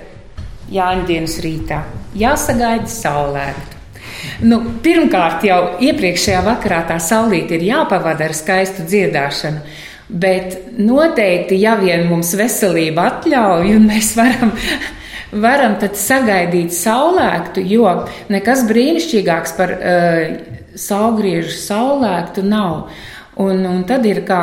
Jāņdienas 0.68 1.38
rītā, 1.40 1.82
jāsagaida 2.16 2.90
saulēkta. 2.92 3.76
Nu, 4.44 4.58
pirmkārt, 4.84 5.44
jau 5.48 5.60
iepriekšējā 5.80 6.42
vakarā 6.44 6.82
tā 6.90 6.98
saulīte 7.00 7.56
ir 7.56 7.64
jāpavada 7.70 8.26
ar 8.28 8.34
skaistu 8.36 8.84
dziedāšanu. 8.88 9.62
Bet 10.08 10.76
noteikti, 10.80 11.58
ja 11.60 11.74
vien 11.80 12.06
mums 12.08 12.34
veselība 12.36 13.06
atļauj, 13.10 13.72
un 13.76 13.88
mēs 13.88 14.14
varam, 14.16 14.52
varam 15.32 15.76
sagaidīt 15.80 16.72
saulēktu, 16.76 17.64
jo 17.68 17.92
nekas 18.32 18.64
brīnišķīgāks 18.68 19.56
par 19.56 19.74
uh, 19.76 20.22
saulgriežu 20.76 21.56
saulēktu 21.60 22.44
nav. 22.48 22.88
Un, 23.38 23.62
un 23.70 23.84
tad 23.86 24.06
ir 24.08 24.24
kā 24.26 24.42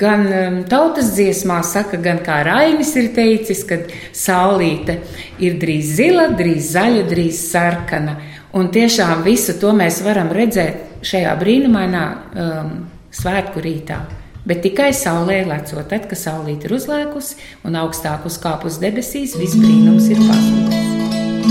gan 0.00 0.24
um, 0.26 0.56
tautas 0.66 1.12
dziesmā, 1.14 1.60
saka, 1.62 2.00
gan 2.02 2.18
kā 2.26 2.40
Rainis 2.46 2.90
ir 2.98 3.12
teicis, 3.14 3.62
ka 3.68 3.78
saulīte 4.10 4.98
ir 5.38 5.60
drīz 5.62 5.92
zila, 6.00 6.26
drīz 6.34 6.72
zaļa, 6.74 7.04
drīz 7.06 7.44
sarkana. 7.52 8.16
Un 8.56 8.72
tiešām 8.74 9.22
visu 9.26 9.54
to 9.60 9.70
mēs 9.76 10.00
varam 10.02 10.32
redzēt 10.34 11.04
šajā 11.06 11.34
brīnumainā 11.38 12.04
um, 12.10 12.72
svētku 13.14 13.62
rītā. 13.62 14.00
Bet 14.46 14.62
tikai 14.62 14.92
saulē 14.94 15.40
lecot, 15.46 15.82
tad, 15.90 16.06
kad 16.10 16.18
saulīte 16.18 16.68
ir 16.68 16.76
uzlēkusi 16.78 17.38
un 17.66 17.78
augstāk 17.78 18.26
uzkāpus 18.26 18.78
debesīs, 18.82 19.34
viss 19.38 19.58
brīnums 19.58 20.06
ir 20.10 20.22
pazudis. 20.22 20.82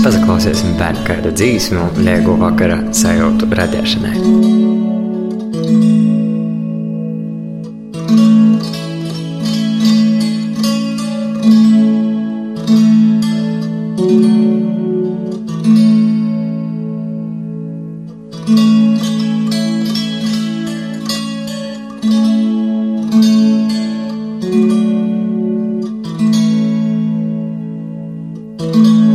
Paklausīsim 0.04 0.76
bērnu 0.80 1.04
kādu 1.08 1.32
dzīsmu, 1.36 1.88
liego 2.04 2.36
vakara 2.40 2.82
sajūtu 2.96 3.48
radīšanai. 3.60 4.95
you 28.74 29.05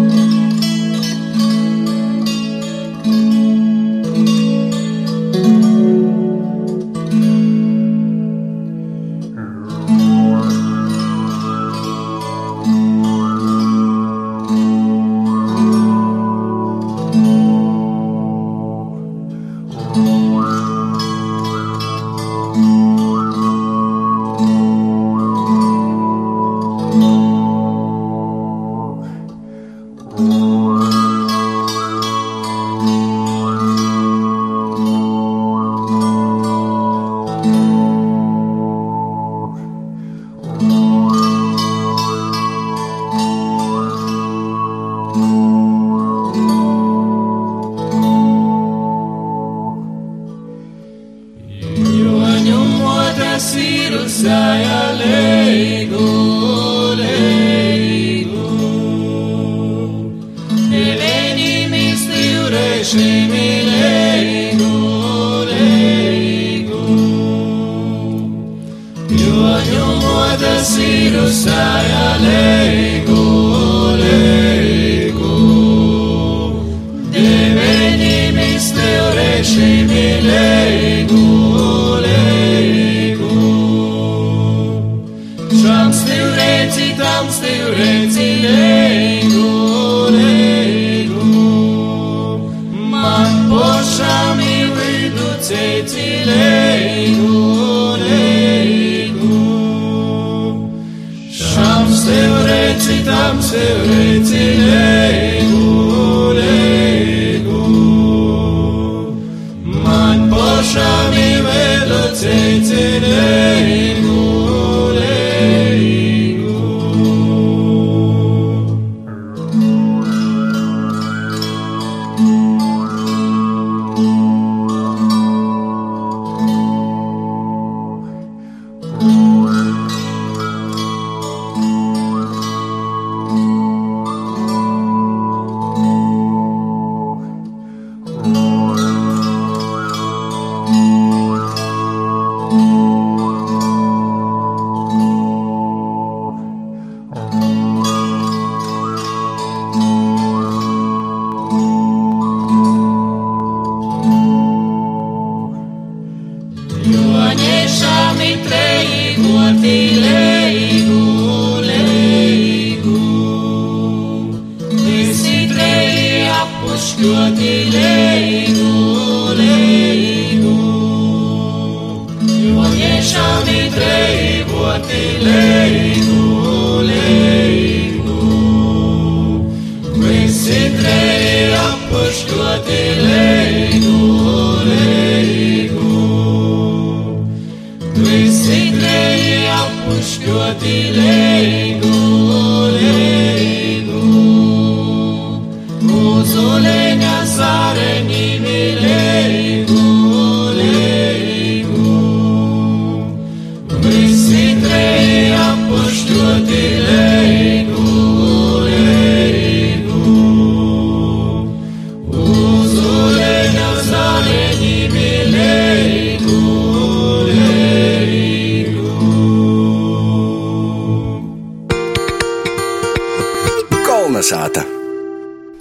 Kolnesāta! 224.41 224.63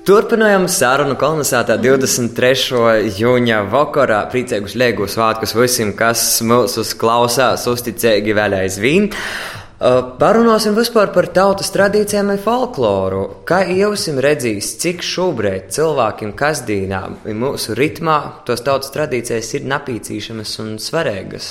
Turpinājām 0.09 0.65
sarunu 0.73 1.13
kolonizētā 1.21 1.75
23. 1.83 3.11
jūņa 3.21 3.59
vakarā. 3.69 4.23
Priecīgus 4.33 4.73
Liegu 4.81 5.05
svētkus 5.05 5.53
visiem, 5.53 5.91
kas 5.93 6.41
mūsu 6.41 6.81
klausās, 6.97 7.67
uzticīgi 7.69 8.33
vēl 8.33 8.57
aizvien. 8.63 9.11
Uh, 9.11 10.15
Parunāsim 10.17 10.73
vispār 10.77 11.13
par 11.13 11.29
tautas 11.37 11.69
tradīcijām 11.75 12.33
un 12.33 12.41
folkloru. 12.41 13.21
Kā 13.49 13.59
jūs 13.69 14.07
redzīs, 14.17 14.71
cik 14.81 15.05
šobrīd 15.05 15.69
cilvēkiem 15.77 16.33
kasdīnā, 16.37 17.03
mūsu 17.37 17.77
ritmā, 17.77 18.17
tos 18.49 18.65
tautas 18.65 18.93
tradīcijas 18.97 19.53
ir 19.59 19.67
napīcīšamas 19.69 20.55
un 20.65 20.79
svarīgas? 20.81 21.51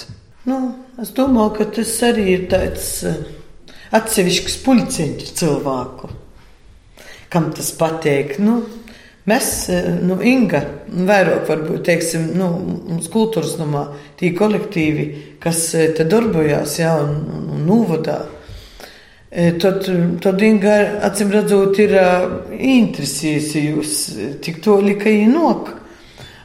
Nu, 0.49 0.63
es 0.97 1.13
domāju, 1.13 1.59
ka 1.59 1.69
tas 1.77 1.93
arī 2.09 2.25
ir 2.39 2.49
tāds 2.49 2.89
eh, 3.05 3.21
atsevišķs 3.97 4.57
puliceņš 4.65 5.31
cilvēku, 5.43 6.11
kam 7.29 7.51
tas 7.55 7.69
patīk. 7.77 8.37
Nu, 8.41 8.59
mēs, 9.29 9.69
eh, 9.69 9.87
nu, 10.01 10.19
Inga, 10.25 10.63
vairāk 10.89 11.47
varbūt, 11.49 11.83
teiksim, 11.85 12.31
nu, 12.37 12.49
mums 12.89 13.09
kultūras 13.13 13.57
nomā 13.61 13.85
tī 14.19 14.33
kolektīvi, 14.37 15.07
kas 15.41 15.63
eh, 15.75 15.91
te 15.95 16.05
darbojās, 16.09 16.79
jā, 16.81 16.95
un, 17.03 17.23
un, 17.37 17.63
novadā. 17.69 18.19
E, 19.29 19.51
Tad, 19.61 19.85
tad 20.23 20.41
Inga, 20.41 20.75
acīm 21.05 21.29
redzot, 21.29 21.77
ir 21.77 21.91
interesējusi 22.57 23.61
jūs 23.67 23.91
tik 24.41 24.57
toli, 24.65 24.95
ka 24.97 25.11
viņa 25.13 25.27
nok. 25.29 25.69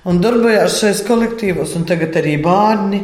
Un 0.04 0.18
darbojās 0.20 0.82
šais 0.82 1.00
kolektīvos, 1.06 1.72
un 1.78 1.86
tagad 1.88 2.18
arī 2.20 2.34
bērni. 2.44 3.00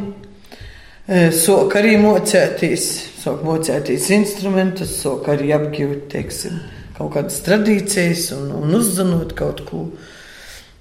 Sāk 1.33 1.79
arī 1.81 1.95
mocēties, 1.97 2.85
sāk 3.23 3.41
mocēties 3.41 4.11
instrumentus, 4.19 4.93
sāk 5.01 5.33
arī 5.33 5.49
apgūt, 5.57 6.05
teiksim, 6.13 6.61
kaut 7.01 7.15
kādas 7.17 7.41
tradīcijas 7.47 8.31
un, 8.37 8.51
un 8.61 8.77
uzzinot 8.77 9.33
kaut 9.39 9.65
ko. 9.69 9.87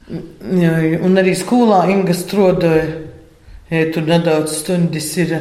Un 0.09 1.21
arī 1.21 1.35
skolā 1.37 1.83
Inga 1.93 2.15
strādāja, 2.17 2.87
ja 3.69 3.85
tur 3.93 4.07
nedaudz 4.09 4.57
stundas 4.63 5.09
ir, 5.21 5.35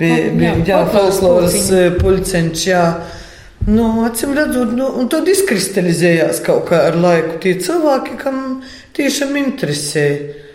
bija, 0.00 0.32
bija 0.34 0.56
jā, 0.66 0.82
folkloras 0.90 1.70
pulceņš, 2.00 2.66
jā. 2.66 2.82
Nu, 3.68 3.84
acīm 4.06 4.32
redzot, 4.38 4.72
nu, 4.78 4.86
un 5.00 5.10
tad 5.12 5.28
izkristalizējās 5.28 6.40
kaut 6.46 6.70
kā 6.70 6.86
ar 6.88 6.96
laiku 6.96 7.36
tie 7.42 7.56
cilvēki, 7.60 8.16
kam 8.22 8.62
tiešām 8.96 9.36
interesēja. 9.36 10.46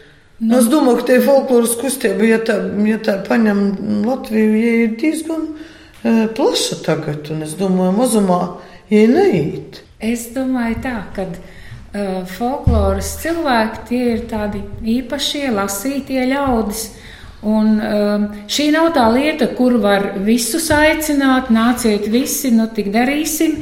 Nu, 0.44 0.58
es 0.58 0.68
domāju, 0.72 1.00
ka 1.00 1.08
tie 1.12 1.20
folkloras 1.24 1.76
kustība, 1.80 2.26
ja 2.26 2.40
tā, 2.44 2.58
ja 2.90 2.98
tā 3.04 3.20
paņem 3.28 3.60
Latviju, 4.04 4.56
ja 4.58 4.74
ir 4.88 4.96
diezgan 5.00 5.46
uh, 5.54 6.26
plaša 6.36 6.82
tagad, 6.84 7.30
un 7.32 7.46
es 7.46 7.54
domāju, 7.60 7.94
mazumā, 8.00 8.40
neiet. 8.92 9.84
Es 10.04 10.28
domāju 10.36 10.82
tā, 10.84 10.98
ka 11.16 11.28
uh, 11.30 12.24
folkloras 12.28 13.16
cilvēki 13.22 13.86
tie 13.88 14.04
ir 14.18 14.26
tādi 14.32 14.64
īpašie, 14.98 15.48
lasītie 15.56 16.26
ļaudis. 16.34 16.90
Un, 17.44 17.74
um, 17.84 18.28
šī 18.48 18.70
nav 18.72 18.94
tā 18.96 19.10
lieta, 19.12 19.50
kur 19.58 19.76
var 19.84 20.14
visus 20.24 20.70
aicināt, 20.72 21.50
nāciet 21.52 22.08
visi, 22.12 22.54
nu 22.56 22.70
tik 22.72 22.88
darīsim. 22.94 23.58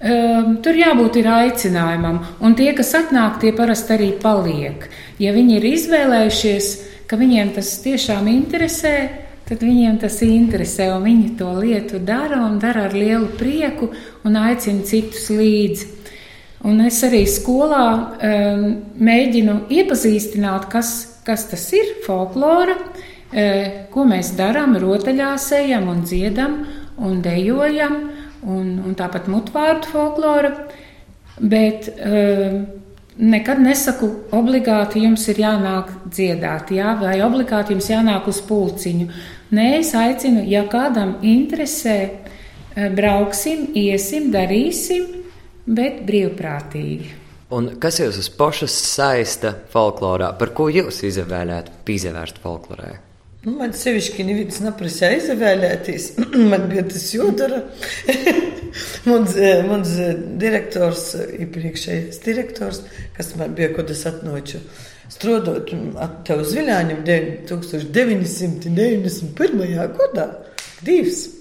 Um, 0.00 0.56
tur 0.64 0.78
jābūt 0.78 1.18
ir 1.20 1.28
aicinājumam, 1.28 2.22
un 2.40 2.54
tie, 2.56 2.70
kas 2.72 2.94
atnāk, 2.96 3.36
tie 3.42 3.52
parasti 3.52 3.94
arī 3.98 4.14
paliek. 4.22 4.86
Ja 5.20 5.34
viņi 5.36 5.58
ir 5.58 5.66
izvēlējušies, 5.74 6.70
ka 7.06 7.18
viņiem 7.20 7.52
tas 7.58 7.74
tiešām 7.84 8.30
interesē, 8.32 8.94
tad 9.50 9.64
viņiem 9.66 9.98
tas 9.98 10.20
interesē, 10.22 10.92
un 10.94 11.06
viņi 11.08 11.30
to 11.40 11.50
lietu 11.58 11.98
dara 11.98 12.44
un 12.46 12.60
dara 12.62 12.86
ar 12.86 12.94
lielu 12.94 13.26
prieku 13.38 13.90
un 14.24 14.38
aicina 14.38 14.86
citus 14.86 15.26
līdzi. 15.34 15.96
Un 16.70 16.82
es 16.84 16.98
arī 17.06 17.24
skolā 17.26 17.86
um, 17.90 18.66
mēģinu 19.00 19.56
iepazīstināt, 19.72 20.68
kas, 20.70 20.90
kas 21.26 21.46
tas 21.50 21.64
ir 21.72 21.94
folklora, 22.04 22.76
e, 23.32 23.46
ko 23.90 24.04
mēs 24.04 24.34
darām, 24.36 24.76
rotaļās 24.78 25.46
ejam 25.56 25.88
un 25.88 26.04
dziedam 26.04 26.58
un 27.00 27.22
dejojam, 27.24 27.96
un, 28.44 28.74
un 28.84 28.98
tāpat 28.98 29.30
mutvārdu 29.32 29.88
folklora. 29.88 30.52
Bet 31.40 31.88
um, 31.96 32.60
nekad 33.16 33.64
nesaku, 33.64 34.10
obligāti 34.36 35.02
jums 35.06 35.26
ir 35.32 35.40
jānāk 35.42 35.90
dziedāt, 36.12 36.74
jā, 36.76 36.94
vai 37.00 37.18
obligāti 37.24 37.74
jums 37.74 37.88
jānāk 37.88 38.28
uz 38.30 38.44
pulciņu. 38.44 39.08
Nē, 39.50 39.80
es 39.80 39.88
aicinu, 39.98 40.44
ja 40.46 40.60
kādam 40.70 41.16
interesē, 41.26 41.96
e, 42.06 42.84
brauksim, 42.94 43.64
iesim, 43.74 44.28
darīsim, 44.30 45.08
bet 45.66 46.04
brīvprātīgi. 46.06 47.16
Un 47.50 47.72
kas 47.82 47.98
jūs 47.98 48.20
uz 48.20 48.28
pašas 48.30 48.76
saista 48.92 49.56
folklorā? 49.72 50.28
Par 50.38 50.52
ko 50.54 50.68
jūs 50.70 51.02
izvēlējāt, 51.08 51.72
piezavērst 51.82 52.38
folklorē? 52.44 52.92
Nu, 53.42 53.56
man 53.58 53.74
sevišķi 53.74 54.28
neviens 54.28 54.60
neprasīja 54.62 55.16
izvēlēties. 55.18 56.06
man 56.52 56.68
bija 56.70 56.84
tas 56.86 57.08
jādara. 57.16 57.64
mans, 59.10 59.34
eh, 59.34 59.64
mans 59.66 59.96
eh, 59.98 60.14
direktors, 60.38 61.08
iepriekšējais 61.40 62.22
direktors, 62.22 62.84
kas 63.18 63.34
man 63.40 63.58
bija, 63.58 63.72
kad 63.74 63.90
es 63.90 64.06
atnoču 64.06 64.62
strādāt 64.62 64.89
tev 65.18 66.44
uz 66.44 66.54
Viļāņiem 66.54 67.00
1991. 67.48 69.66
gadā. 69.98 70.26
Divs. 70.86 71.40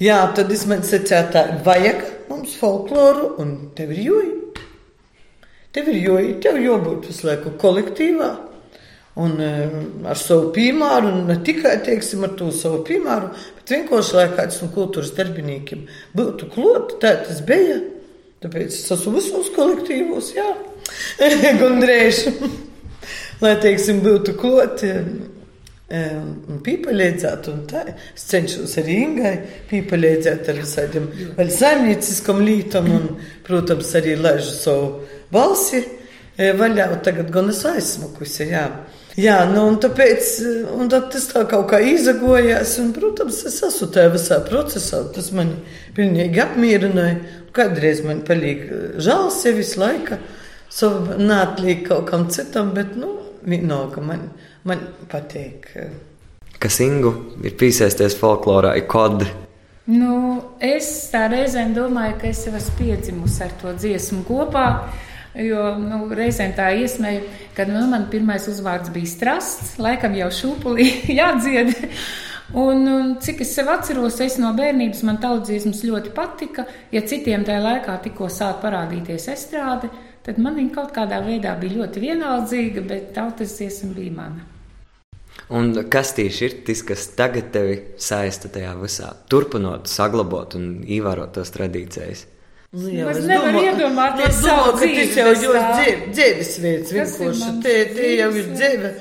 Jā, 0.00 0.32
tad 0.36 0.50
es 0.52 0.66
man 0.68 0.82
secēju 0.84 1.30
tā, 1.32 1.42
vajag 1.64 2.02
mums 2.28 2.56
folkloru, 2.60 3.30
un 3.40 3.54
tev 3.76 3.94
ir 3.94 4.02
joji. 4.04 4.32
Tev 5.76 5.88
ir 5.92 5.98
joji, 6.02 6.34
tev 6.44 6.58
jābūt 6.60 7.08
visu 7.10 7.28
laiku 7.28 7.54
kolektīvā. 7.60 8.30
Un 9.16 9.38
um, 9.40 10.04
ar 10.04 10.18
savu 10.20 10.50
piemēru, 10.52 11.08
ne 11.24 11.38
tikai 11.44 11.78
teiksim, 11.84 12.26
ar 12.28 12.34
to 12.36 12.50
savu 12.52 12.82
piemēru, 12.84 13.30
bet 13.56 13.72
vienkārši, 13.72 14.16
lai 14.18 14.26
kāds 14.36 14.60
no 14.60 14.68
kultūras 14.74 15.14
darbiniekiem 15.16 15.86
būtu 16.16 16.50
klāt, 16.52 16.98
tā 17.00 17.14
tas 17.24 17.40
bija. 17.44 17.80
Tāpēc 18.44 18.76
es 18.76 18.92
esmu 18.92 19.16
visos 19.16 19.48
kolektīvos, 19.56 20.34
jā, 20.36 20.50
gandrīz. 21.62 22.26
Lai, 23.42 23.56
teiksim, 23.62 24.02
būtu 24.04 24.36
klāt 24.40 24.84
un 25.86 26.58
pīpaļiedzēt, 26.66 27.46
un 27.52 27.60
tā 27.70 27.84
es 27.92 28.24
cenšos 28.26 28.72
arī 28.82 28.96
Ingai 29.04 29.34
pīpaļiedzēt 29.70 30.48
ar 30.50 30.58
visādiem 30.58 31.06
vēl 31.36 31.52
saimnieciskam 31.54 32.42
lītam, 32.42 32.90
un, 32.90 33.06
protams, 33.46 33.92
arī 33.98 34.16
laižu 34.18 34.50
savu 34.56 34.88
balsi 35.32 35.84
vaļā, 36.36 36.90
un 36.92 37.02
tagad 37.06 37.30
gan 37.32 37.52
es 37.52 37.62
aizsmukusi, 37.70 38.48
jā. 38.50 38.66
Jā, 39.16 39.36
nu, 39.48 39.62
un 39.70 39.78
tāpēc 39.80 40.26
un 40.76 40.90
tas 40.92 41.30
tā 41.30 41.46
kaut 41.48 41.70
kā 41.70 41.78
izagojās, 41.80 42.74
un, 42.82 42.90
protams, 42.92 43.38
es 43.48 43.62
esmu 43.64 43.88
tajā 43.94 44.10
visā 44.12 44.40
procesā, 44.44 45.06
tas 45.14 45.30
mani 45.32 45.56
pilnīgi 45.96 46.42
apmierināja. 46.44 47.22
Kādreiz 47.56 48.02
man 48.04 48.20
palīk 48.26 48.66
žēl 49.00 49.30
sevis 49.32 49.72
laika, 49.80 50.18
savu 50.68 51.16
nātlīgi 51.16 51.86
kaut 51.86 52.10
kam 52.10 52.26
citam, 52.28 52.74
bet, 52.76 52.92
nu, 53.00 53.14
vienalga 53.46 54.02
man, 54.04 54.28
man 54.66 54.84
patīk. 55.10 55.70
Kas 56.60 56.78
Ingu 56.84 57.12
ir 57.44 57.56
piesaisties 57.58 58.16
folklorā, 58.18 58.74
ir 58.78 58.86
kodi? 58.90 59.28
Nu, 59.86 60.14
es 60.58 60.88
tā 61.12 61.26
reizēm 61.30 61.74
domāju, 61.76 62.16
ka 62.18 62.30
es 62.32 62.42
jau 62.46 62.54
esmu 62.58 62.78
piedzimusi 62.80 63.42
ar 63.46 63.52
to 63.60 63.74
dziesmu 63.76 64.24
kopā. 64.26 64.66
Jo 65.36 65.74
nu, 65.76 66.06
reizēm 66.16 66.54
tā 66.56 66.70
iesmēja, 66.80 67.20
kad 67.54 67.68
nu, 67.68 67.84
man 67.90 68.08
pirmais 68.10 68.48
uzvārds 68.48 68.90
bija 68.94 69.10
strasts, 69.10 69.74
laikam 69.78 70.16
jau 70.16 70.30
šūpulī 70.32 70.88
jādzied. 71.18 71.76
Un, 72.56 72.86
un 72.88 73.14
cik 73.22 73.42
es 73.44 73.52
sev 73.58 73.68
atceros, 73.70 74.16
es 74.24 74.38
no 74.40 74.52
bērnības 74.56 75.02
man 75.06 75.20
tautsdziesmas 75.22 75.84
ļoti 75.84 76.14
patika. 76.16 76.64
Ja 76.94 77.04
citiem 77.06 77.44
tajā 77.46 77.62
laikā 77.62 77.98
tikko 78.06 78.30
sāk 78.32 78.62
parādīties 78.64 79.28
estrāde, 79.34 79.90
tad 80.26 80.38
man 80.42 80.56
viņa 80.58 80.74
kaut 80.74 80.92
kādā 80.96 81.22
veidā 81.24 81.54
bija 81.60 81.78
ļoti 81.80 82.02
vienaldzīga, 82.02 82.82
bet 82.90 83.12
tautas 83.16 83.56
dziesma 83.58 83.92
bija 83.96 84.12
mana. 84.18 84.44
Un 85.52 85.70
kas 85.92 86.10
tieši 86.16 86.44
ir 86.48 86.54
tas, 86.66 86.80
kas 86.82 87.04
tagad 87.18 87.52
tevi 87.54 87.76
saista 88.02 88.48
tajā 88.50 88.72
visā, 88.80 89.12
turpinot, 89.30 89.86
saglabāt 89.90 90.56
un 90.58 90.80
ievērot 90.82 91.34
tos 91.36 91.52
tradīcijas? 91.54 92.24
Nu, 92.76 92.88
jā, 92.90 93.06
Es 93.12 93.20
es 93.20 93.26
nevaru 93.30 93.60
domāju- 93.60 93.68
iedomāties 93.70 94.40
nu, 94.42 94.54
ka 94.80 94.88
tas 94.96 95.16
jau 95.16 95.52
ir 95.86 96.00
dzīves 96.10 96.50
veids 96.64 96.90
vienkārši. 96.96 97.62
te 97.62 98.08
jau 98.18 98.30
ir 98.34 98.48
dzīves. 98.56 98.96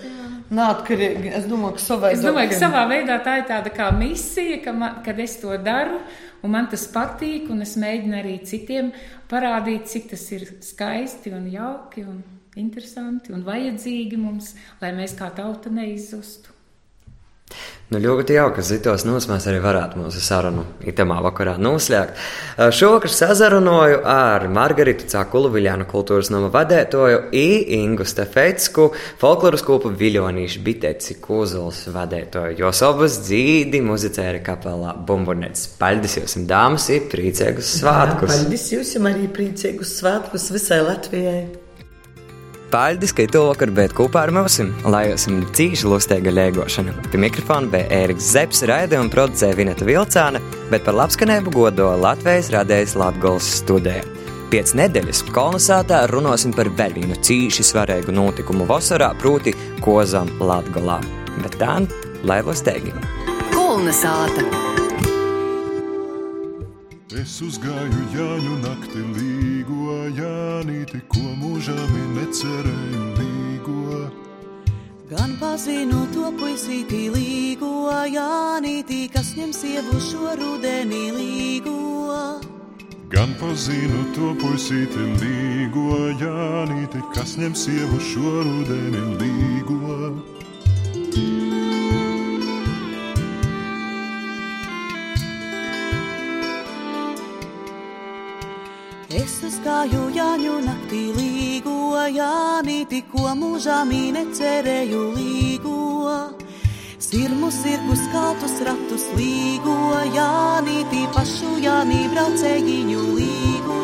Neatkarīgi. 0.53 1.31
Es 1.33 1.47
domāju, 1.49 1.75
ka 1.79 1.81
savai 1.81 2.11
Es 2.13 2.21
domāju, 2.21 2.51
ka 2.53 2.59
savā 2.59 2.85
veidā 2.91 3.17
tā 3.25 3.39
ir 3.41 3.47
tāda 3.49 3.71
kā 3.73 3.89
misija, 3.97 4.59
ka 4.65 4.73
man, 4.77 4.99
kad 5.05 5.19
es 5.19 5.37
to 5.41 5.55
daru, 5.57 5.99
un 6.45 6.53
man 6.53 6.69
tas 6.69 6.85
patīk, 6.93 7.49
un 7.49 7.65
es 7.65 7.73
mēģinu 7.81 8.19
arī 8.19 8.35
citiem 8.45 8.91
parādīt, 9.31 9.89
cik 9.89 10.11
tas 10.13 10.25
ir 10.37 10.47
skaisti 10.65 11.33
un 11.33 11.49
jauki 11.49 12.05
un 12.05 12.21
interesanti 12.55 13.33
un 13.35 13.43
vajadzīgi 13.47 14.19
mums, 14.21 14.53
lai 14.81 14.93
mēs 14.95 15.17
kā 15.17 15.31
tauta 15.35 15.73
neizzustu. 15.73 16.54
Nu, 17.93 17.99
ļoti 18.01 18.33
jauki, 18.33 18.57
ka 18.57 18.63
Zitos 18.65 19.03
nūs 19.05 19.27
mēs 19.29 19.45
arī 19.45 19.59
varētu 19.61 19.99
mūsu 20.01 20.17
sarunu 20.23 20.63
itamā 20.89 21.19
vakarā 21.21 21.53
noslēgt. 21.61 22.17
Šovakar 22.73 23.11
sazarunāju 23.13 23.99
ar 24.09 24.47
Margaritu 24.49 25.05
Cakulu, 25.11 25.51
Viljānu 25.53 25.85
kultūras 25.91 26.31
nama 26.33 26.49
vadētoju, 26.49 27.19
I 27.37 27.75
Ingu 27.77 28.07
Stefetsku, 28.09 28.87
folkloras 29.21 29.61
kūpu 29.67 29.91
Viļonīšu 29.99 30.63
biteci 30.65 31.19
Kūzuls 31.21 31.83
vadētoju, 31.93 32.55
jo 32.63 32.71
sobas 32.73 33.19
dzīdi 33.27 33.83
muzicēri 33.85 34.41
kapelā 34.45 34.95
Bumburnets. 35.05 35.67
Paldies 35.77 36.17
jums, 36.17 36.39
dāmas, 36.49 36.89
ir 36.89 37.05
priecīgus 37.13 37.75
svētkus! 37.83 38.33
Paldies 38.33 38.65
jums 38.73 38.95
arī 39.13 39.29
priecīgus 39.37 39.93
svētkus 40.01 40.49
visai 40.57 40.81
Latvijai. 40.89 41.45
Paldies, 42.75 43.13
ka 43.15 43.23
tu 43.31 43.39
vakar 43.47 43.69
bijāt 43.71 43.93
kopā 43.95 44.25
ar 44.25 44.33
mums, 44.35 44.57
lai 44.91 45.05
jums 45.07 45.29
ir 45.31 45.45
cīņa 45.55 45.87
lustēga 45.87 46.33
lēgošana. 46.33 46.95
Pie 47.07 47.21
mikrofona 47.23 47.71
bija 47.71 47.87
Ēriks 48.01 48.33
Zepsi, 48.33 48.67
raidījumu 48.67 49.13
producēja 49.13 49.55
Vineta 49.55 49.87
Vilcāna, 49.87 50.41
bet 50.73 50.83
par 50.83 50.97
labskanību 50.99 51.55
godo 51.55 51.93
Latvijas 52.03 52.51
radējas 52.51 52.97
Latgols 52.99 53.47
studē. 53.61 54.01
Pēc 54.51 54.75
nedēļas 54.75 55.23
kolonizētā 55.31 56.03
runāsim 56.11 56.51
par 56.57 56.67
vēl 56.75 56.99
vienu 56.99 57.15
cīņu 57.15 57.63
svarīgu 57.71 58.11
notikumu 58.11 58.67
vasarā, 58.67 59.13
proti, 59.23 59.55
kozām 59.79 60.35
Latgolā. 60.43 60.99
Bet 61.45 61.55
tā, 61.63 61.77
lai 62.27 62.43
lustēgi! 62.43 62.91
Kolnesāta! 63.55 64.83
Es 67.15 67.37
uzgāju 67.39 68.01
Jāņu 68.11 68.57
nakti 68.59 68.99
līgo, 69.15 69.93
Jānīti, 70.17 70.99
ko 71.07 71.23
mūžām 71.39 71.93
necerēju 72.17 73.03
līgo. 73.19 74.09
Gan 75.07 75.37
pazinu 75.39 76.01
to 76.11 76.33
puisīti 76.35 77.05
līgo, 77.13 77.87
Jānītī, 78.11 79.05
kas 79.13 79.31
ņem 79.39 79.55
sievu 79.55 79.95
šo 80.03 80.35
rudenī 80.41 81.05
līgo. 81.15 81.79
Gan 83.15 83.31
pazinu 83.39 84.03
to 84.11 84.35
puisīti 84.43 85.07
līgo, 85.23 86.11
Jānīti, 86.19 86.99
kas 87.15 87.37
ņem 87.39 87.55
sievu 87.55 88.03
šo 88.11 88.39
rudeni 88.43 89.05
līgo. 89.21 90.34
Es 99.45 99.59
uzgāju 99.59 100.07
Jāņu 100.09 100.53
naktī 100.65 100.99
līgo, 101.13 101.93
Jānītī, 102.09 103.03
ko 103.11 103.29
mūžām 103.37 103.91
necerēju 104.15 105.01
līgo. 105.13 105.75
Sirmu 106.97 107.51
sirgus 107.53 108.01
kaltus 108.09 108.55
ratus 108.65 109.05
līgo, 109.13 109.75
Jānītī, 110.15 111.03
pašu 111.13 111.59
Jānī 111.61 112.07
braucējiņu 112.15 113.03
līgo. 113.19 113.77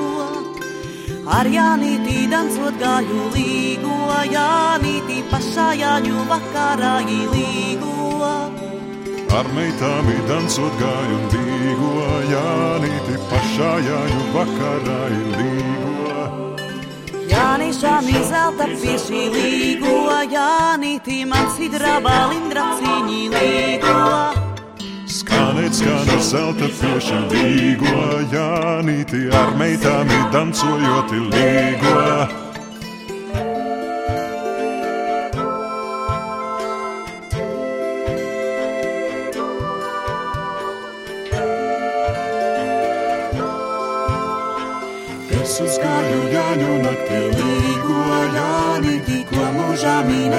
Ar 1.30 1.46
Jānītī 1.46 2.26
dansot 2.34 2.82
gāju 2.82 3.30
līgo, 3.38 4.00
Jānītī, 4.34 5.22
pašā 5.30 5.68
Jāņu 5.78 6.26
vakarā 6.32 6.96
līgo. 7.06 7.94
Ar 9.30 9.54
meitām 9.54 10.10
dansot 10.26 10.74
gāju 10.82 11.22
un 11.22 11.30
līgo, 11.38 11.94
Jānīti, 12.34 13.22
pašā 13.30 13.41
Jāņu 13.62 14.22
vakarā 14.34 15.02
līgo. 15.38 16.24
Jānišām 17.30 18.10
zelta 18.30 18.66
pieši 18.74 19.24
līgo, 19.36 19.96
Jānītī 20.34 21.22
man 21.30 21.46
sidrabā 21.56 22.18
lindra 22.34 22.66
cīņī 22.82 23.22
līgo. 23.36 23.96
Skanēt, 25.06 25.78
skanēt, 25.78 26.22
zelta 26.26 26.70
fieša 26.82 27.24
līgo, 27.30 27.98
Jānīti, 28.34 29.28
ar 29.30 29.58
meitām 29.62 30.10
dansojot 30.34 31.18
līgo. 31.30 32.41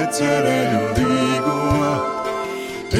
necerēju 0.03 0.81
dīgo. 0.97 1.55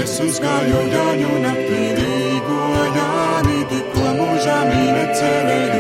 Es 0.03 0.15
uzgāju 0.23 0.83
jaunu 0.93 1.41
naktī 1.43 1.83
dīgo, 1.99 2.59
jāni 2.97 3.59
tikko 3.73 4.15
mūžā 4.19 4.59
mīnecerēju. 4.71 5.72